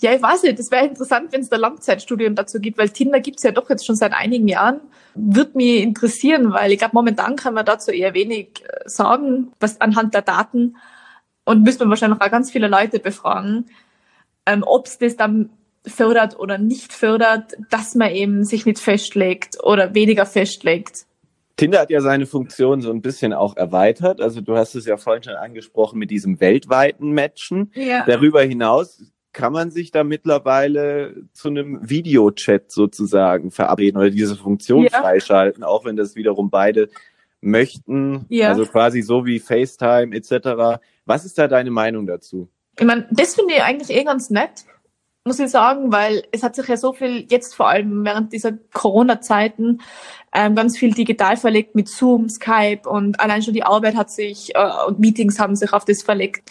Ja, 0.00 0.12
ich 0.12 0.22
weiß 0.22 0.42
nicht. 0.42 0.58
Das 0.58 0.70
wäre 0.70 0.86
interessant, 0.86 1.32
wenn 1.32 1.40
es 1.40 1.48
da 1.48 1.56
Langzeitstudien 1.56 2.34
dazu 2.34 2.60
gibt, 2.60 2.78
weil 2.78 2.90
Tinder 2.90 3.20
gibt's 3.20 3.42
ja 3.42 3.50
doch 3.50 3.68
jetzt 3.70 3.86
schon 3.86 3.96
seit 3.96 4.12
einigen 4.12 4.48
Jahren. 4.48 4.80
Würde 5.14 5.52
mich 5.54 5.82
interessieren, 5.82 6.52
weil 6.52 6.72
ich 6.72 6.78
glaube, 6.78 6.94
momentan 6.94 7.36
kann 7.36 7.54
man 7.54 7.64
dazu 7.64 7.90
eher 7.90 8.14
wenig 8.14 8.62
äh, 8.64 8.88
sagen, 8.88 9.52
was 9.60 9.80
anhand 9.80 10.14
der 10.14 10.22
Daten. 10.22 10.76
Und 11.44 11.62
müsste 11.62 11.84
man 11.84 11.90
wahrscheinlich 11.90 12.20
auch 12.20 12.30
ganz 12.30 12.50
viele 12.50 12.68
Leute 12.68 12.98
befragen, 12.98 13.66
ähm, 14.46 14.64
ob 14.66 14.86
es 14.86 14.98
das 14.98 15.16
dann 15.16 15.50
fördert 15.86 16.38
oder 16.38 16.58
nicht 16.58 16.92
fördert, 16.92 17.56
dass 17.70 17.94
man 17.94 18.10
eben 18.12 18.44
sich 18.44 18.66
nicht 18.66 18.78
festlegt 18.78 19.62
oder 19.62 19.94
weniger 19.94 20.26
festlegt. 20.26 21.06
Tinder 21.56 21.80
hat 21.80 21.90
ja 21.90 22.00
seine 22.00 22.26
Funktion 22.26 22.80
so 22.80 22.90
ein 22.90 23.02
bisschen 23.02 23.32
auch 23.32 23.56
erweitert. 23.56 24.20
Also 24.20 24.40
du 24.40 24.56
hast 24.56 24.74
es 24.74 24.86
ja 24.86 24.96
vorhin 24.96 25.22
schon 25.22 25.34
angesprochen 25.34 25.98
mit 25.98 26.10
diesem 26.10 26.40
weltweiten 26.40 27.12
Matchen. 27.12 27.70
Ja. 27.74 28.04
Darüber 28.06 28.42
hinaus 28.42 29.02
kann 29.32 29.52
man 29.52 29.70
sich 29.70 29.90
da 29.90 30.04
mittlerweile 30.04 31.24
zu 31.32 31.48
einem 31.48 31.78
Videochat 31.88 32.70
sozusagen 32.70 33.50
verabreden 33.50 33.98
oder 33.98 34.10
diese 34.10 34.36
Funktion 34.36 34.84
ja. 34.84 34.90
freischalten, 34.90 35.64
auch 35.64 35.84
wenn 35.84 35.96
das 35.96 36.16
wiederum 36.16 36.50
beide 36.50 36.88
möchten. 37.40 38.26
Ja. 38.28 38.50
Also 38.50 38.66
quasi 38.66 39.02
so 39.02 39.26
wie 39.26 39.40
FaceTime 39.40 40.14
etc. 40.14 40.80
Was 41.06 41.24
ist 41.24 41.38
da 41.38 41.48
deine 41.48 41.70
Meinung 41.70 42.06
dazu? 42.06 42.48
Ich 42.78 42.86
meine, 42.86 43.06
das 43.10 43.34
finde 43.34 43.54
ich 43.54 43.62
eigentlich 43.62 43.96
eh 43.96 44.04
ganz 44.04 44.30
nett 44.30 44.64
muss 45.24 45.38
ich 45.38 45.50
sagen, 45.50 45.92
weil 45.92 46.24
es 46.32 46.42
hat 46.42 46.56
sich 46.56 46.66
ja 46.66 46.76
so 46.76 46.92
viel 46.92 47.26
jetzt 47.30 47.54
vor 47.54 47.68
allem 47.68 48.04
während 48.04 48.32
dieser 48.32 48.52
Corona-Zeiten 48.72 49.80
ähm, 50.34 50.56
ganz 50.56 50.76
viel 50.76 50.92
digital 50.92 51.36
verlegt 51.36 51.76
mit 51.76 51.88
Zoom, 51.88 52.28
Skype 52.28 52.88
und 52.88 53.20
allein 53.20 53.42
schon 53.42 53.54
die 53.54 53.62
Arbeit 53.62 53.94
hat 53.94 54.10
sich 54.10 54.52
äh, 54.56 54.68
und 54.88 54.98
Meetings 54.98 55.38
haben 55.38 55.54
sich 55.54 55.72
auf 55.72 55.84
das 55.84 56.02
verlegt 56.02 56.50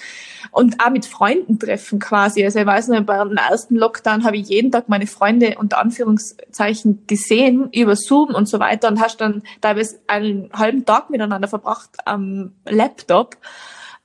und 0.51 0.81
auch 0.81 0.89
mit 0.89 1.05
Freunden 1.05 1.59
treffen 1.59 1.99
quasi. 1.99 2.45
Also 2.45 2.59
ich 2.59 2.65
weiß 2.65 2.87
noch, 2.89 3.01
bei 3.01 3.17
dem 3.17 3.35
ersten 3.35 3.75
Lockdown 3.75 4.23
habe 4.23 4.37
ich 4.37 4.47
jeden 4.47 4.71
Tag 4.71 4.87
meine 4.87 5.07
Freunde 5.07 5.55
unter 5.57 5.79
Anführungszeichen 5.79 7.05
gesehen 7.07 7.69
über 7.73 7.97
Zoom 7.97 8.33
und 8.33 8.47
so 8.47 8.59
weiter 8.59 8.87
und 8.87 9.01
hast 9.01 9.19
dann 9.19 9.43
teilweise 9.59 9.99
einen 10.07 10.49
halben 10.53 10.85
Tag 10.85 11.09
miteinander 11.09 11.49
verbracht 11.49 11.89
am 12.05 12.53
Laptop. 12.65 13.35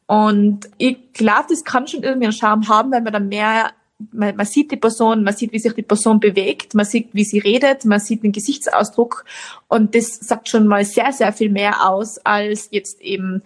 Und 0.07 0.69
ich 0.79 1.13
glaube, 1.13 1.47
das 1.51 1.65
kann 1.65 1.87
schon 1.87 2.03
irgendwie 2.03 2.27
einen 2.27 2.33
Charme 2.33 2.69
haben, 2.69 2.91
weil 2.91 3.03
man 3.03 3.13
dann 3.13 3.29
mehr 3.29 3.71
man, 4.13 4.37
man 4.37 4.47
sieht 4.47 4.71
die 4.71 4.77
Person, 4.77 5.23
man 5.23 5.35
sieht, 5.35 5.53
wie 5.53 5.59
sich 5.59 5.73
die 5.73 5.83
Person 5.83 6.21
bewegt, 6.21 6.75
man 6.75 6.85
sieht, 6.85 7.11
wie 7.13 7.25
sie 7.25 7.39
redet, 7.39 7.85
man 7.85 8.01
sieht 8.01 8.23
den 8.23 8.33
Gesichtsausdruck 8.33 9.25
und 9.69 9.95
das 9.95 10.17
sagt 10.17 10.49
schon 10.49 10.67
mal 10.67 10.85
sehr, 10.85 11.13
sehr 11.13 11.33
viel 11.33 11.51
mehr 11.51 11.89
aus 11.89 12.19
als 12.19 12.69
jetzt 12.71 13.01
eben 13.01 13.43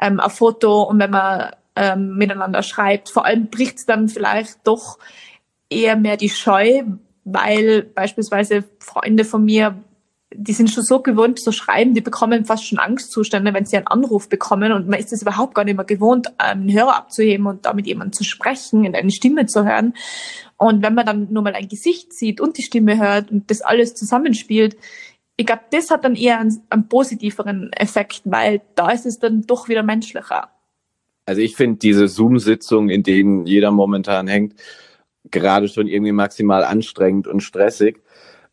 ähm, 0.00 0.20
ein 0.20 0.30
Foto 0.30 0.82
und 0.82 0.98
wenn 0.98 1.10
man 1.10 1.52
ähm, 1.76 2.16
miteinander 2.16 2.62
schreibt. 2.62 3.08
Vor 3.08 3.24
allem 3.24 3.48
bricht 3.48 3.78
es 3.78 3.86
dann 3.86 4.08
vielleicht 4.08 4.58
doch 4.64 4.98
eher 5.70 5.96
mehr 5.96 6.16
die 6.16 6.28
Scheu, 6.28 6.82
weil 7.24 7.82
beispielsweise 7.82 8.64
Freunde 8.78 9.24
von 9.24 9.44
mir 9.44 9.82
die 10.34 10.52
sind 10.52 10.70
schon 10.70 10.84
so 10.84 11.00
gewohnt 11.00 11.40
zu 11.40 11.52
schreiben, 11.52 11.94
die 11.94 12.00
bekommen 12.00 12.44
fast 12.44 12.66
schon 12.66 12.78
Angstzustände, 12.78 13.54
wenn 13.54 13.66
sie 13.66 13.76
einen 13.76 13.86
Anruf 13.86 14.28
bekommen 14.28 14.72
und 14.72 14.88
man 14.88 14.98
ist 14.98 15.12
es 15.12 15.22
überhaupt 15.22 15.54
gar 15.54 15.64
nicht 15.64 15.76
mehr 15.76 15.84
gewohnt, 15.84 16.28
einen 16.38 16.72
Hörer 16.72 16.96
abzuheben 16.96 17.46
und 17.46 17.66
da 17.66 17.72
mit 17.72 17.86
jemandem 17.86 18.12
zu 18.12 18.24
sprechen 18.24 18.86
und 18.86 18.94
eine 18.94 19.10
Stimme 19.10 19.46
zu 19.46 19.64
hören. 19.64 19.94
Und 20.56 20.82
wenn 20.82 20.94
man 20.94 21.06
dann 21.06 21.32
nur 21.32 21.42
mal 21.42 21.54
ein 21.54 21.68
Gesicht 21.68 22.12
sieht 22.12 22.40
und 22.40 22.58
die 22.58 22.62
Stimme 22.62 22.98
hört 22.98 23.30
und 23.30 23.50
das 23.50 23.62
alles 23.62 23.94
zusammenspielt, 23.94 24.76
ich 25.36 25.46
glaube, 25.46 25.62
das 25.70 25.90
hat 25.90 26.04
dann 26.04 26.14
eher 26.14 26.38
einen, 26.38 26.62
einen 26.70 26.88
positiveren 26.88 27.72
Effekt, 27.72 28.22
weil 28.24 28.60
da 28.74 28.90
ist 28.90 29.06
es 29.06 29.18
dann 29.18 29.42
doch 29.42 29.68
wieder 29.68 29.82
menschlicher. 29.82 30.50
Also 31.26 31.40
ich 31.40 31.56
finde 31.56 31.78
diese 31.78 32.08
Zoom-Sitzungen, 32.08 32.90
in 32.90 33.02
denen 33.02 33.46
jeder 33.46 33.70
momentan 33.70 34.28
hängt, 34.28 34.54
gerade 35.30 35.68
schon 35.68 35.86
irgendwie 35.86 36.12
maximal 36.12 36.64
anstrengend 36.64 37.26
und 37.26 37.40
stressig 37.40 38.02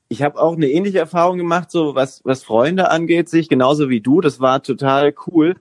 ich 0.10 0.24
habe 0.24 0.42
auch 0.42 0.56
eine 0.56 0.68
ähnliche 0.68 0.98
Erfahrung 0.98 1.38
gemacht, 1.38 1.70
so 1.70 1.94
was, 1.94 2.22
was 2.26 2.44
Freunde 2.44 2.90
angeht, 2.90 3.30
sich 3.30 3.48
genauso 3.48 3.90
wie 3.90 4.02
du. 4.02 4.22
Das 4.22 4.40
war 4.40 4.62
total 4.64 5.14
cool. 5.28 5.56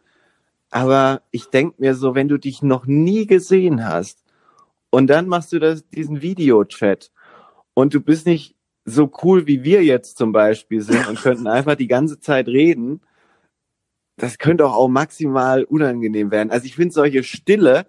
Aber 0.70 1.22
ich 1.30 1.46
denk 1.50 1.78
mir 1.78 1.94
so, 1.94 2.14
wenn 2.14 2.28
du 2.28 2.38
dich 2.38 2.62
noch 2.62 2.86
nie 2.86 3.26
gesehen 3.26 3.86
hast 3.86 4.24
und 4.90 5.08
dann 5.08 5.28
machst 5.28 5.52
du 5.52 5.58
das, 5.58 5.86
diesen 5.88 6.22
Videochat 6.22 7.12
und 7.74 7.92
du 7.94 8.00
bist 8.00 8.26
nicht 8.26 8.56
so 8.86 9.10
cool 9.22 9.46
wie 9.46 9.64
wir 9.64 9.84
jetzt 9.84 10.16
zum 10.16 10.32
Beispiel 10.32 10.80
sind 10.80 11.06
und 11.08 11.20
könnten 11.20 11.46
einfach 11.46 11.74
die 11.74 11.86
ganze 11.86 12.18
Zeit 12.18 12.48
reden, 12.48 13.02
das 14.16 14.38
könnte 14.38 14.66
auch, 14.66 14.74
auch 14.74 14.88
maximal 14.88 15.64
unangenehm 15.64 16.30
werden. 16.30 16.50
Also 16.50 16.66
ich 16.66 16.74
finde 16.74 16.92
solche 16.92 17.22
Stille, 17.22 17.86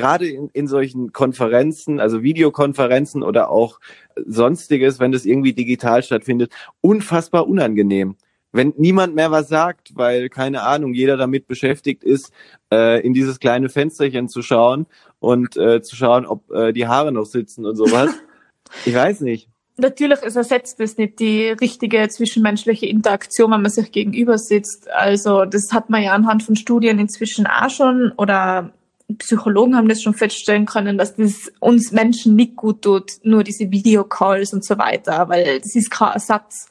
gerade 0.00 0.28
in, 0.28 0.48
in 0.52 0.66
solchen 0.66 1.12
Konferenzen, 1.12 2.00
also 2.00 2.22
Videokonferenzen 2.22 3.22
oder 3.22 3.50
auch 3.50 3.80
sonstiges, 4.26 4.98
wenn 4.98 5.12
das 5.12 5.26
irgendwie 5.26 5.52
digital 5.52 6.02
stattfindet, 6.02 6.52
unfassbar 6.80 7.46
unangenehm. 7.46 8.16
Wenn 8.52 8.72
niemand 8.76 9.14
mehr 9.14 9.30
was 9.30 9.48
sagt, 9.48 9.92
weil 9.94 10.28
keine 10.28 10.62
Ahnung, 10.62 10.94
jeder 10.94 11.16
damit 11.16 11.46
beschäftigt 11.46 12.02
ist, 12.02 12.32
äh, 12.72 13.00
in 13.06 13.12
dieses 13.12 13.38
kleine 13.38 13.68
Fensterchen 13.68 14.28
zu 14.28 14.42
schauen 14.42 14.86
und 15.20 15.56
äh, 15.56 15.82
zu 15.82 15.94
schauen, 15.94 16.26
ob 16.26 16.50
äh, 16.50 16.72
die 16.72 16.88
Haare 16.88 17.12
noch 17.12 17.26
sitzen 17.26 17.66
und 17.66 17.76
sowas. 17.76 18.10
ich 18.86 18.94
weiß 18.94 19.20
nicht. 19.20 19.48
Natürlich 19.76 20.18
es 20.22 20.36
ersetzt 20.36 20.80
es 20.80 20.98
nicht 20.98 21.20
die 21.20 21.48
richtige 21.48 22.06
zwischenmenschliche 22.08 22.86
Interaktion, 22.86 23.50
wenn 23.52 23.62
man 23.62 23.70
sich 23.70 23.92
gegenüber 23.92 24.36
sitzt. 24.36 24.90
Also 24.90 25.44
das 25.44 25.72
hat 25.72 25.88
man 25.88 26.02
ja 26.02 26.12
anhand 26.12 26.42
von 26.42 26.56
Studien 26.56 26.98
inzwischen 26.98 27.46
auch 27.46 27.70
schon 27.70 28.12
oder 28.18 28.72
Psychologen 29.18 29.76
haben 29.76 29.88
das 29.88 30.02
schon 30.02 30.14
feststellen 30.14 30.66
können, 30.66 30.98
dass 30.98 31.16
das 31.16 31.52
uns 31.60 31.92
Menschen 31.92 32.36
nicht 32.36 32.56
gut 32.56 32.82
tut, 32.82 33.12
nur 33.22 33.44
diese 33.44 33.70
Videocalls 33.70 34.52
und 34.52 34.64
so 34.64 34.78
weiter, 34.78 35.28
weil 35.28 35.60
das 35.60 35.74
ist 35.74 35.90
kein 35.90 36.12
Ersatz. 36.12 36.68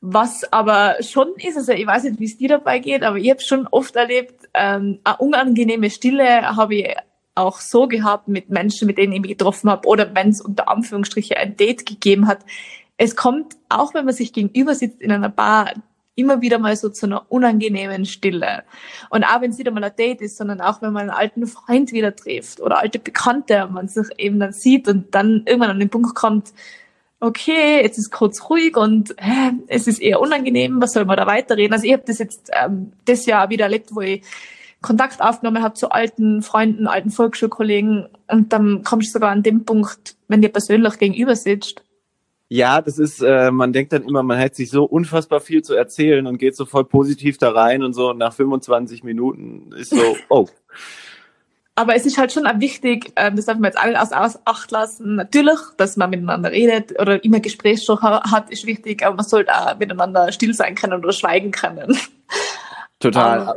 Was 0.00 0.50
aber 0.52 0.96
schon 1.00 1.34
ist, 1.36 1.56
also 1.56 1.72
ich 1.72 1.86
weiß 1.86 2.04
nicht, 2.04 2.20
wie 2.20 2.26
es 2.26 2.38
dir 2.38 2.48
dabei 2.48 2.78
geht, 2.78 3.02
aber 3.02 3.16
ich 3.16 3.30
habe 3.30 3.40
schon 3.40 3.66
oft 3.66 3.96
erlebt, 3.96 4.48
ähm, 4.54 5.00
eine 5.02 5.16
unangenehme 5.16 5.90
Stille 5.90 6.56
habe 6.56 6.76
ich 6.76 6.94
auch 7.34 7.60
so 7.60 7.86
gehabt 7.88 8.28
mit 8.28 8.50
Menschen, 8.50 8.86
mit 8.86 8.98
denen 8.98 9.12
ich 9.12 9.20
mich 9.20 9.30
getroffen 9.30 9.70
habe, 9.70 9.88
oder 9.88 10.14
wenn 10.14 10.28
es 10.28 10.40
unter 10.40 10.68
Anführungsstriche 10.68 11.36
ein 11.36 11.56
Date 11.56 11.86
gegeben 11.86 12.26
hat. 12.26 12.40
Es 12.96 13.16
kommt, 13.16 13.56
auch 13.68 13.94
wenn 13.94 14.04
man 14.04 14.14
sich 14.14 14.32
gegenüber 14.32 14.74
sitzt 14.74 15.00
in 15.00 15.12
einer 15.12 15.28
Bar, 15.28 15.72
immer 16.18 16.40
wieder 16.42 16.58
mal 16.58 16.74
so 16.76 16.88
zu 16.88 17.06
einer 17.06 17.24
unangenehmen 17.30 18.04
Stille. 18.04 18.64
Und 19.08 19.24
auch 19.24 19.40
wenn 19.40 19.50
es 19.50 19.58
nicht 19.58 19.68
einmal 19.68 19.84
ein 19.84 19.96
Date 19.96 20.20
ist, 20.20 20.36
sondern 20.36 20.60
auch 20.60 20.82
wenn 20.82 20.92
man 20.92 21.02
einen 21.02 21.18
alten 21.18 21.46
Freund 21.46 21.92
wieder 21.92 22.14
trifft 22.14 22.60
oder 22.60 22.78
alte 22.78 22.98
Bekannte 22.98 23.68
man 23.70 23.88
sich 23.88 24.06
eben 24.18 24.40
dann 24.40 24.52
sieht 24.52 24.88
und 24.88 25.14
dann 25.14 25.44
irgendwann 25.46 25.70
an 25.70 25.78
den 25.78 25.90
Punkt 25.90 26.14
kommt, 26.14 26.52
okay, 27.20 27.82
jetzt 27.82 27.98
ist 27.98 28.10
kurz 28.10 28.48
ruhig 28.50 28.76
und 28.76 29.14
hä, 29.18 29.52
es 29.68 29.86
ist 29.86 30.00
eher 30.00 30.20
unangenehm, 30.20 30.80
was 30.80 30.92
soll 30.92 31.04
man 31.04 31.16
da 31.16 31.26
weiterreden? 31.26 31.72
Also 31.72 31.86
ich 31.86 31.92
habe 31.92 32.04
das 32.06 32.18
jetzt 32.18 32.50
ähm, 32.52 32.92
das 33.04 33.26
Jahr 33.26 33.48
wieder 33.50 33.64
erlebt, 33.64 33.94
wo 33.94 34.00
ich 34.00 34.22
Kontakt 34.80 35.20
aufgenommen 35.20 35.62
habe 35.62 35.74
zu 35.74 35.90
alten 35.90 36.42
Freunden, 36.42 36.86
alten 36.86 37.10
Volksschulkollegen 37.10 38.08
und 38.28 38.52
dann 38.52 38.82
kommst 38.84 39.08
du 39.08 39.12
sogar 39.14 39.30
an 39.30 39.42
den 39.42 39.64
Punkt, 39.64 40.16
wenn 40.28 40.42
dir 40.42 40.50
persönlich 40.50 40.98
gegenüber 40.98 41.34
sitzt, 41.34 41.82
ja, 42.48 42.80
das 42.80 42.98
ist, 42.98 43.20
äh, 43.20 43.50
man 43.50 43.72
denkt 43.72 43.92
dann 43.92 44.02
immer, 44.04 44.22
man 44.22 44.38
hätte 44.38 44.56
sich 44.56 44.70
so 44.70 44.84
unfassbar 44.84 45.40
viel 45.40 45.62
zu 45.62 45.74
erzählen 45.74 46.26
und 46.26 46.38
geht 46.38 46.56
so 46.56 46.64
voll 46.64 46.84
positiv 46.84 47.36
da 47.36 47.50
rein 47.50 47.82
und 47.82 47.92
so. 47.92 48.10
Und 48.10 48.18
nach 48.18 48.32
25 48.32 49.04
Minuten 49.04 49.72
ist 49.72 49.90
so, 49.90 50.16
oh. 50.30 50.48
Aber 51.74 51.94
es 51.94 52.06
ist 52.06 52.18
halt 52.18 52.32
schon 52.32 52.46
auch 52.46 52.58
wichtig, 52.58 53.12
äh, 53.16 53.30
das 53.32 53.44
darf 53.44 53.58
man 53.58 53.70
jetzt 53.70 53.78
alle 53.78 54.00
aus, 54.00 54.12
aus 54.12 54.38
Acht 54.46 54.70
lassen. 54.70 55.16
Natürlich, 55.16 55.58
dass 55.76 55.96
man 55.98 56.10
miteinander 56.10 56.50
redet 56.50 56.98
oder 56.98 57.22
immer 57.22 57.40
Gesprächsstoff 57.40 58.00
hat, 58.00 58.50
ist 58.50 58.66
wichtig, 58.66 59.04
aber 59.04 59.16
man 59.16 59.26
sollte 59.26 59.54
auch 59.54 59.78
miteinander 59.78 60.32
still 60.32 60.54
sein 60.54 60.74
können 60.74 60.94
oder 60.94 61.12
schweigen 61.12 61.50
können. 61.50 61.98
Total. 62.98 63.40
Um, 63.40 63.54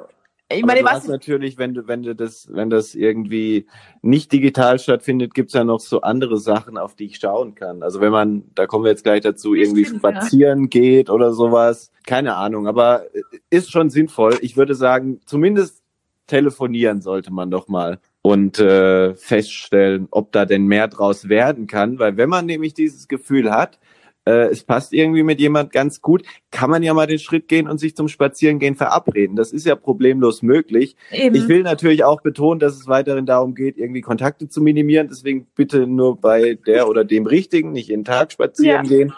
ich 0.53 0.65
meine, 0.65 0.84
was 0.84 1.08
natürlich, 1.08 1.58
wenn 1.58 1.74
du, 1.74 1.88
wenn 1.88 2.03
du 2.03 2.15
das, 2.15 2.48
wenn 2.51 2.70
das 2.70 2.96
irgendwie 2.96 3.67
nicht 4.01 4.31
digital 4.31 4.79
stattfindet, 4.79 5.34
gibt's 5.34 5.53
ja 5.53 5.63
noch 5.63 5.79
so 5.79 6.01
andere 6.01 6.38
Sachen, 6.38 6.77
auf 6.77 6.96
die 6.96 7.05
ich 7.05 7.17
schauen 7.17 7.55
kann. 7.55 7.84
Also 7.84 8.01
wenn 8.01 8.12
man, 8.12 8.43
da 8.55 8.67
kommen 8.67 8.86
wir 8.86 8.91
jetzt 8.91 9.03
gleich 9.03 9.22
dazu, 9.22 9.53
irgendwie 9.53 9.86
stimmt, 9.86 10.00
spazieren 10.00 10.62
ja. 10.62 10.67
geht 10.67 11.10
oder 11.10 11.34
sowas. 11.34 11.91
Keine 12.05 12.36
Ahnung, 12.36 12.67
aber 12.67 13.05
ist 13.50 13.72
schon 13.72 13.89
sinnvoll. 13.89 14.38
Ich 14.41 14.58
würde 14.58 14.75
sagen, 14.75 15.22
zumindest 15.25 15.81
telefonieren 16.27 17.01
sollte 17.01 17.31
man 17.34 17.51
doch 17.51 17.67
mal 17.67 18.00
und 18.22 18.60
äh, 18.60 19.15
feststellen, 19.15 20.08
ob 20.12 20.31
da 20.31 20.46
denn 20.46 20.65
mehr 20.65 20.88
draus 20.88 21.27
werden 21.29 21.67
kann. 21.67 22.00
Weil 22.00 22.17
wenn 22.17 22.29
man 22.29 22.46
nämlich 22.46 22.74
dieses 22.74 23.08
Gefühl 23.08 23.51
hat, 23.51 23.79
äh, 24.25 24.49
es 24.49 24.63
passt 24.63 24.93
irgendwie 24.93 25.23
mit 25.23 25.39
jemand 25.39 25.71
ganz 25.71 26.01
gut, 26.01 26.23
kann 26.51 26.69
man 26.69 26.83
ja 26.83 26.93
mal 26.93 27.07
den 27.07 27.19
Schritt 27.19 27.47
gehen 27.47 27.67
und 27.67 27.79
sich 27.79 27.95
zum 27.95 28.07
Spazierengehen 28.07 28.75
verabreden. 28.75 29.35
Das 29.35 29.51
ist 29.51 29.65
ja 29.65 29.75
problemlos 29.75 30.41
möglich. 30.41 30.95
Eben. 31.11 31.35
Ich 31.35 31.47
will 31.47 31.63
natürlich 31.63 32.03
auch 32.03 32.21
betonen, 32.21 32.59
dass 32.59 32.75
es 32.75 32.87
weiterhin 32.87 33.25
darum 33.25 33.55
geht, 33.55 33.77
irgendwie 33.77 34.01
Kontakte 34.01 34.47
zu 34.47 34.61
minimieren. 34.61 35.07
Deswegen 35.09 35.47
bitte 35.55 35.87
nur 35.87 36.19
bei 36.19 36.55
der 36.65 36.87
oder 36.87 37.03
dem 37.03 37.25
Richtigen, 37.25 37.71
nicht 37.71 37.89
jeden 37.89 38.05
Tag 38.05 38.31
spazieren 38.31 38.85
ja. 38.85 38.89
gehen. 38.89 39.13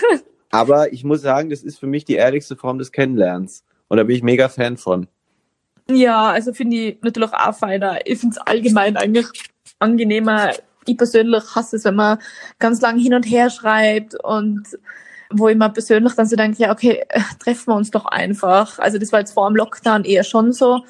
Aber 0.50 0.92
ich 0.92 1.04
muss 1.04 1.20
sagen, 1.20 1.50
das 1.50 1.62
ist 1.62 1.78
für 1.78 1.86
mich 1.86 2.04
die 2.04 2.14
ehrlichste 2.14 2.56
Form 2.56 2.78
des 2.78 2.90
Kennenlernens. 2.90 3.64
Und 3.88 3.98
da 3.98 4.02
bin 4.02 4.16
ich 4.16 4.22
mega 4.22 4.48
Fan 4.48 4.76
von. 4.76 5.06
Ja, 5.90 6.30
also 6.30 6.52
finde 6.52 6.76
ich 6.76 6.98
natürlich 7.02 7.32
auch 7.32 7.54
feiner. 7.54 8.06
Ich 8.06 8.18
finde 8.18 8.36
es 8.36 8.46
allgemein 8.46 8.96
eigentlich 8.96 9.26
angenehmer, 9.78 10.52
ich 10.88 10.96
persönlich 10.96 11.44
hasse 11.54 11.76
es, 11.76 11.84
wenn 11.84 11.96
man 11.96 12.18
ganz 12.58 12.80
lang 12.80 12.98
hin 12.98 13.14
und 13.14 13.24
her 13.24 13.50
schreibt 13.50 14.14
und 14.24 14.64
wo 15.30 15.48
ich 15.48 15.56
mir 15.56 15.68
persönlich 15.68 16.14
dann 16.14 16.26
so 16.26 16.36
denke, 16.36 16.62
ja, 16.62 16.72
okay, 16.72 17.04
äh, 17.08 17.20
treffen 17.38 17.68
wir 17.68 17.76
uns 17.76 17.90
doch 17.90 18.06
einfach. 18.06 18.78
Also 18.78 18.98
das 18.98 19.12
war 19.12 19.20
jetzt 19.20 19.32
vor 19.32 19.48
dem 19.48 19.56
Lockdown 19.56 20.04
eher 20.04 20.24
schon 20.24 20.52
so. 20.52 20.84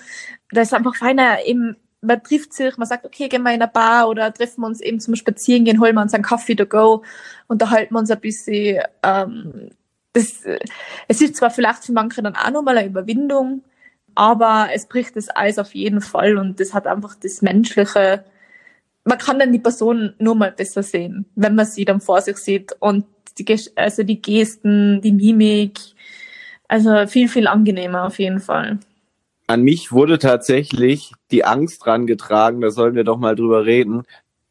Da 0.51 0.63
ist 0.63 0.75
einfach 0.75 0.95
feiner 0.97 1.45
eben, 1.45 1.77
man 2.01 2.23
trifft 2.23 2.53
sich, 2.53 2.77
man 2.77 2.87
sagt, 2.87 3.05
okay, 3.05 3.29
gehen 3.29 3.43
wir 3.43 3.53
in 3.53 3.63
eine 3.63 3.71
Bar 3.71 4.09
oder 4.09 4.33
treffen 4.33 4.61
wir 4.61 4.67
uns 4.69 4.81
eben 4.81 5.01
zum 5.01 5.17
Spazieren 5.17 5.65
gehen, 5.65 5.81
holen 5.81 5.95
wir 5.95 6.03
uns 6.03 6.15
einen 6.15 6.23
Kaffee 6.23 6.55
to 6.55 6.67
go, 6.67 7.03
unterhalten 7.49 7.95
wir 7.95 7.99
uns 7.99 8.11
ein 8.11 8.21
bisschen. 8.21 8.83
Ähm, 9.03 9.71
das, 10.13 10.43
es 11.09 11.21
ist 11.21 11.37
zwar 11.37 11.51
vielleicht 11.51 11.85
für 11.85 11.93
manche 11.93 12.23
dann 12.23 12.37
auch 12.37 12.51
nochmal 12.51 12.79
eine 12.79 12.89
Überwindung, 12.89 13.63
aber 14.15 14.69
es 14.73 14.87
bricht 14.87 15.17
das 15.17 15.35
Eis 15.35 15.59
auf 15.59 15.75
jeden 15.75 16.01
Fall 16.01 16.39
und 16.39 16.61
das 16.61 16.75
hat 16.75 16.87
einfach 16.87 17.15
das 17.17 17.43
Menschliche, 17.43 18.25
man 19.09 19.19
kann 19.19 19.39
dann 19.39 19.53
die 19.53 19.59
Person 19.59 20.15
nur 20.19 20.35
mal 20.35 20.53
besser 20.53 20.83
sehen, 20.83 21.27
wenn 21.35 21.55
man 21.55 21.67
sie 21.67 21.85
dann 21.85 22.01
vor 22.01 22.21
sich 22.21 22.37
sieht 22.37 22.77
und 22.79 23.07
die, 23.39 23.59
also 23.77 24.03
die 24.03 24.21
Gesten, 24.21 25.01
die 25.01 25.13
Mimik, 25.13 25.79
also 26.69 27.07
viel, 27.07 27.29
viel 27.29 27.47
angenehmer 27.47 28.05
auf 28.05 28.19
jeden 28.19 28.41
Fall. 28.41 28.79
An 29.47 29.63
mich 29.63 29.93
wurde 29.93 30.19
tatsächlich 30.19 31.13
die 31.31 31.45
Angst 31.45 31.87
rangetragen, 31.87 32.61
da 32.61 32.71
sollen 32.71 32.95
wir 32.95 33.05
doch 33.05 33.19
mal 33.19 33.35
drüber 33.35 33.65
reden, 33.65 34.03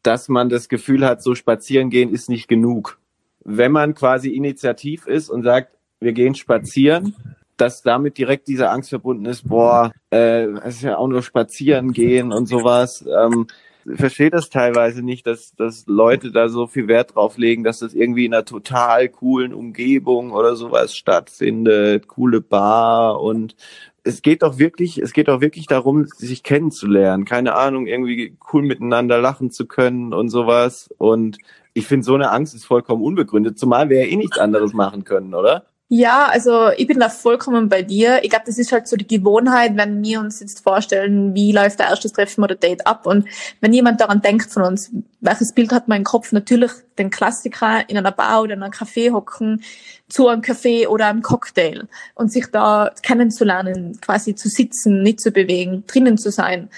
dass 0.02 0.28
man 0.28 0.48
das 0.48 0.68
Gefühl 0.68 1.06
hat, 1.06 1.22
so 1.22 1.34
spazieren 1.34 1.90
gehen 1.90 2.12
ist 2.12 2.28
nicht 2.28 2.48
genug. 2.48 2.98
Wenn 3.44 3.72
man 3.72 3.94
quasi 3.94 4.30
initiativ 4.30 5.06
ist 5.06 5.28
und 5.28 5.44
sagt, 5.44 5.76
wir 6.00 6.12
gehen 6.12 6.34
spazieren, 6.34 7.14
dass 7.56 7.82
damit 7.82 8.18
direkt 8.18 8.48
diese 8.48 8.70
Angst 8.70 8.90
verbunden 8.90 9.26
ist, 9.26 9.48
boah, 9.48 9.92
äh, 10.10 10.44
es 10.64 10.76
ist 10.76 10.82
ja 10.82 10.96
auch 10.96 11.08
nur 11.08 11.22
spazieren 11.22 11.92
gehen 11.92 12.32
und 12.32 12.46
sowas. 12.46 13.04
Ähm, 13.06 13.46
verstehe 13.94 14.30
das 14.30 14.50
teilweise 14.50 15.02
nicht, 15.02 15.26
dass, 15.26 15.54
dass 15.54 15.86
Leute 15.86 16.32
da 16.32 16.48
so 16.48 16.66
viel 16.66 16.88
Wert 16.88 17.14
drauf 17.14 17.38
legen, 17.38 17.64
dass 17.64 17.78
das 17.78 17.94
irgendwie 17.94 18.26
in 18.26 18.34
einer 18.34 18.44
total 18.44 19.08
coolen 19.08 19.54
Umgebung 19.54 20.32
oder 20.32 20.56
sowas 20.56 20.94
stattfindet, 20.96 22.08
coole 22.08 22.40
Bar 22.40 23.20
und 23.20 23.56
es 24.04 24.22
geht 24.22 24.42
doch 24.42 24.58
wirklich, 24.58 24.98
es 24.98 25.12
geht 25.12 25.28
doch 25.28 25.40
wirklich 25.40 25.66
darum, 25.66 26.06
sich 26.06 26.42
kennenzulernen. 26.42 27.26
Keine 27.26 27.54
Ahnung, 27.56 27.86
irgendwie 27.86 28.36
cool 28.52 28.62
miteinander 28.62 29.20
lachen 29.20 29.50
zu 29.50 29.66
können 29.66 30.14
und 30.14 30.30
sowas. 30.30 30.88
Und 30.96 31.36
ich 31.74 31.86
finde, 31.86 32.04
so 32.04 32.14
eine 32.14 32.30
Angst 32.30 32.54
ist 32.54 32.64
vollkommen 32.64 33.02
unbegründet, 33.02 33.58
zumal 33.58 33.90
wir 33.90 34.00
ja 34.00 34.06
eh 34.06 34.16
nichts 34.16 34.38
anderes 34.38 34.72
machen 34.72 35.04
können, 35.04 35.34
oder? 35.34 35.66
Ja, 35.90 36.26
also 36.26 36.68
ich 36.76 36.86
bin 36.86 37.00
da 37.00 37.08
vollkommen 37.08 37.70
bei 37.70 37.80
dir. 37.80 38.22
Ich 38.22 38.28
glaube, 38.28 38.44
das 38.44 38.58
ist 38.58 38.72
halt 38.72 38.86
so 38.86 38.96
die 38.96 39.06
Gewohnheit, 39.06 39.74
wenn 39.74 40.02
wir 40.02 40.20
uns 40.20 40.38
jetzt 40.40 40.62
vorstellen, 40.62 41.34
wie 41.34 41.50
läuft 41.50 41.78
der 41.78 41.88
erste 41.88 42.12
Treffen 42.12 42.44
oder 42.44 42.56
Date 42.56 42.86
ab. 42.86 43.06
Und 43.06 43.26
wenn 43.62 43.72
jemand 43.72 43.98
daran 44.02 44.20
denkt 44.20 44.52
von 44.52 44.64
uns, 44.64 44.90
welches 45.20 45.54
Bild 45.54 45.72
hat 45.72 45.88
mein 45.88 46.04
Kopf? 46.04 46.30
Natürlich 46.32 46.72
den 46.98 47.08
Klassiker 47.08 47.88
in 47.88 47.96
einer 47.96 48.12
Bar 48.12 48.42
oder 48.42 48.52
in 48.52 48.62
einem 48.62 48.72
Café 48.72 49.12
hocken, 49.12 49.62
zu 50.10 50.28
einem 50.28 50.42
Kaffee 50.42 50.86
oder 50.86 51.06
einem 51.06 51.22
Cocktail 51.22 51.88
und 52.14 52.30
sich 52.30 52.48
da 52.48 52.90
kennenzulernen, 53.02 53.98
quasi 54.02 54.34
zu 54.34 54.50
sitzen, 54.50 55.02
nicht 55.02 55.22
zu 55.22 55.30
bewegen, 55.30 55.84
drinnen 55.86 56.18
zu 56.18 56.30
sein. 56.30 56.68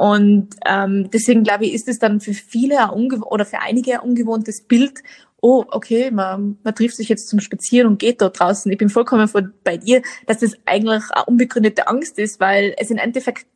Und 0.00 0.56
ähm, 0.66 1.10
deswegen 1.10 1.44
glaube 1.44 1.66
ich, 1.66 1.74
ist 1.74 1.88
es 1.88 1.98
dann 1.98 2.20
für 2.20 2.34
viele 2.34 2.90
oder 2.92 3.44
für 3.44 3.60
einige 3.60 3.94
ein 3.94 4.08
ungewohntes 4.08 4.62
Bild 4.62 5.02
oh, 5.42 5.64
okay, 5.70 6.10
man, 6.10 6.58
man 6.62 6.74
trifft 6.74 6.96
sich 6.96 7.08
jetzt 7.08 7.28
zum 7.28 7.40
Spazieren 7.40 7.88
und 7.88 7.98
geht 7.98 8.20
dort 8.20 8.38
draußen. 8.38 8.70
Ich 8.70 8.78
bin 8.78 8.88
vollkommen 8.88 9.28
von, 9.28 9.52
bei 9.64 9.76
dir, 9.76 10.02
dass 10.26 10.38
das 10.38 10.54
eigentlich 10.66 11.02
eine 11.10 11.24
unbegründete 11.26 11.88
Angst 11.88 12.18
ist, 12.18 12.40
weil 12.40 12.74
es 12.78 12.90
im 12.90 12.98
Endeffekt, 12.98 13.46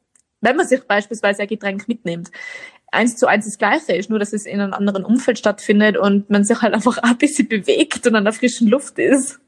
wenn 0.40 0.56
man 0.56 0.66
sich 0.66 0.82
beispielsweise 0.84 1.42
ein 1.42 1.48
Getränk 1.48 1.88
mitnimmt, 1.88 2.30
eins 2.90 3.16
zu 3.16 3.26
eins 3.26 3.44
das 3.44 3.58
Gleiche 3.58 3.94
ist, 3.94 4.08
nur 4.08 4.18
dass 4.18 4.32
es 4.32 4.46
in 4.46 4.60
einem 4.60 4.72
anderen 4.72 5.04
Umfeld 5.04 5.38
stattfindet 5.38 5.96
und 5.96 6.30
man 6.30 6.44
sich 6.44 6.62
halt 6.62 6.74
einfach 6.74 6.98
ein 6.98 7.18
bisschen 7.18 7.48
bewegt 7.48 8.06
und 8.06 8.14
an 8.14 8.24
der 8.24 8.32
frischen 8.32 8.68
Luft 8.68 8.98
ist. 8.98 9.40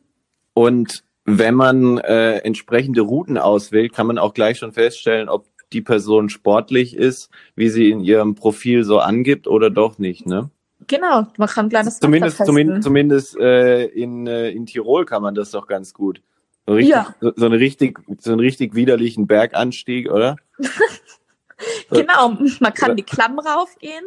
Und 0.54 1.04
wenn 1.24 1.54
man 1.54 1.98
äh, 1.98 2.38
entsprechende 2.38 3.02
Routen 3.02 3.38
auswählt, 3.38 3.92
kann 3.92 4.06
man 4.06 4.18
auch 4.18 4.34
gleich 4.34 4.58
schon 4.58 4.72
feststellen, 4.72 5.28
ob 5.28 5.46
die 5.72 5.82
Person 5.82 6.28
sportlich 6.28 6.96
ist, 6.96 7.30
wie 7.56 7.68
sie 7.68 7.90
in 7.90 8.00
ihrem 8.00 8.34
Profil 8.36 8.84
so 8.84 9.00
angibt 9.00 9.48
oder 9.48 9.70
doch 9.70 9.98
nicht, 9.98 10.26
ne? 10.26 10.50
Genau, 10.86 11.26
man 11.36 11.48
kann 11.48 11.66
ein 11.66 11.68
kleines 11.70 11.98
Zumindest, 11.98 12.44
zumindest, 12.44 12.82
zumindest 12.82 13.36
äh, 13.38 13.86
in, 13.86 14.26
äh, 14.26 14.50
in 14.50 14.66
Tirol 14.66 15.04
kann 15.04 15.22
man 15.22 15.34
das 15.34 15.50
doch 15.50 15.66
ganz 15.66 15.92
gut. 15.92 16.22
So, 16.66 16.74
richtig, 16.74 16.94
ja. 16.94 17.14
so, 17.20 17.32
so, 17.34 17.46
eine 17.46 17.58
richtig, 17.58 17.98
so 18.18 18.32
einen 18.32 18.40
richtig 18.40 18.74
widerlichen 18.74 19.26
Berganstieg, 19.26 20.10
oder? 20.10 20.36
genau, 21.90 22.36
man 22.60 22.74
kann 22.74 22.96
die 22.96 23.02
Klamm 23.02 23.38
raufgehen 23.38 24.04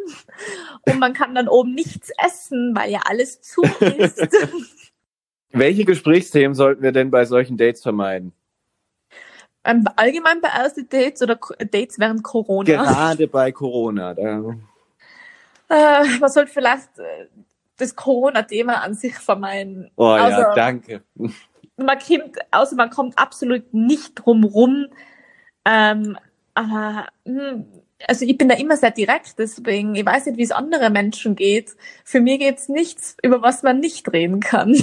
und 0.88 1.00
man 1.00 1.14
kann 1.14 1.36
dann 1.36 1.48
oben 1.48 1.74
nichts 1.74 2.12
essen, 2.24 2.76
weil 2.76 2.92
ja 2.92 3.02
alles 3.06 3.42
zu 3.42 3.62
ist. 3.98 4.28
Welche 5.52 5.86
Gesprächsthemen 5.86 6.54
sollten 6.54 6.84
wir 6.84 6.92
denn 6.92 7.10
bei 7.12 7.26
solchen 7.26 7.58
Dates 7.58 7.82
vermeiden? 7.82 8.34
Ähm, 9.64 9.86
allgemein 9.96 10.42
bei 10.42 10.50
ersten 10.50 10.88
Dates 10.88 11.22
oder 11.22 11.40
Dates 11.60 12.00
während 12.00 12.24
Corona? 12.24 12.66
Gerade 12.66 13.28
bei 13.28 13.52
Corona. 13.52 14.14
Da 14.14 14.56
äh, 15.70 16.18
man 16.20 16.30
sollte 16.30 16.52
vielleicht 16.52 16.98
äh, 17.00 17.28
das 17.78 17.96
Corona-Thema 17.96 18.84
an 18.84 18.94
sich 18.94 19.16
vermeiden. 19.16 19.90
Oh 19.96 20.06
also, 20.06 20.42
ja, 20.42 20.54
danke. 20.54 21.04
Man 21.78 21.98
kommt, 22.00 22.38
also 22.52 22.76
man 22.76 22.90
kommt 22.90 23.18
absolut 23.18 23.74
nicht 23.74 24.16
drum 24.16 24.44
rum. 24.44 24.88
Ähm, 25.66 26.18
aber 26.54 27.08
hm, 27.26 27.66
also 28.08 28.26
ich 28.26 28.38
bin 28.38 28.50
da 28.50 28.56
immer 28.56 28.78
sehr 28.78 28.92
direkt, 28.92 29.40
deswegen, 29.40 29.96
ich 29.96 30.06
weiß 30.06 30.26
nicht, 30.28 30.38
wie 30.38 30.44
es 30.44 30.52
anderen 30.52 30.94
Menschen 30.94 31.36
geht. 31.36 31.76
Für 32.04 32.22
mich 32.22 32.40
geht's 32.40 32.70
nichts, 32.70 33.18
über 33.24 33.42
was 33.42 33.64
man 33.64 33.80
nicht 33.80 34.12
reden 34.12 34.40
kann. 34.40 34.76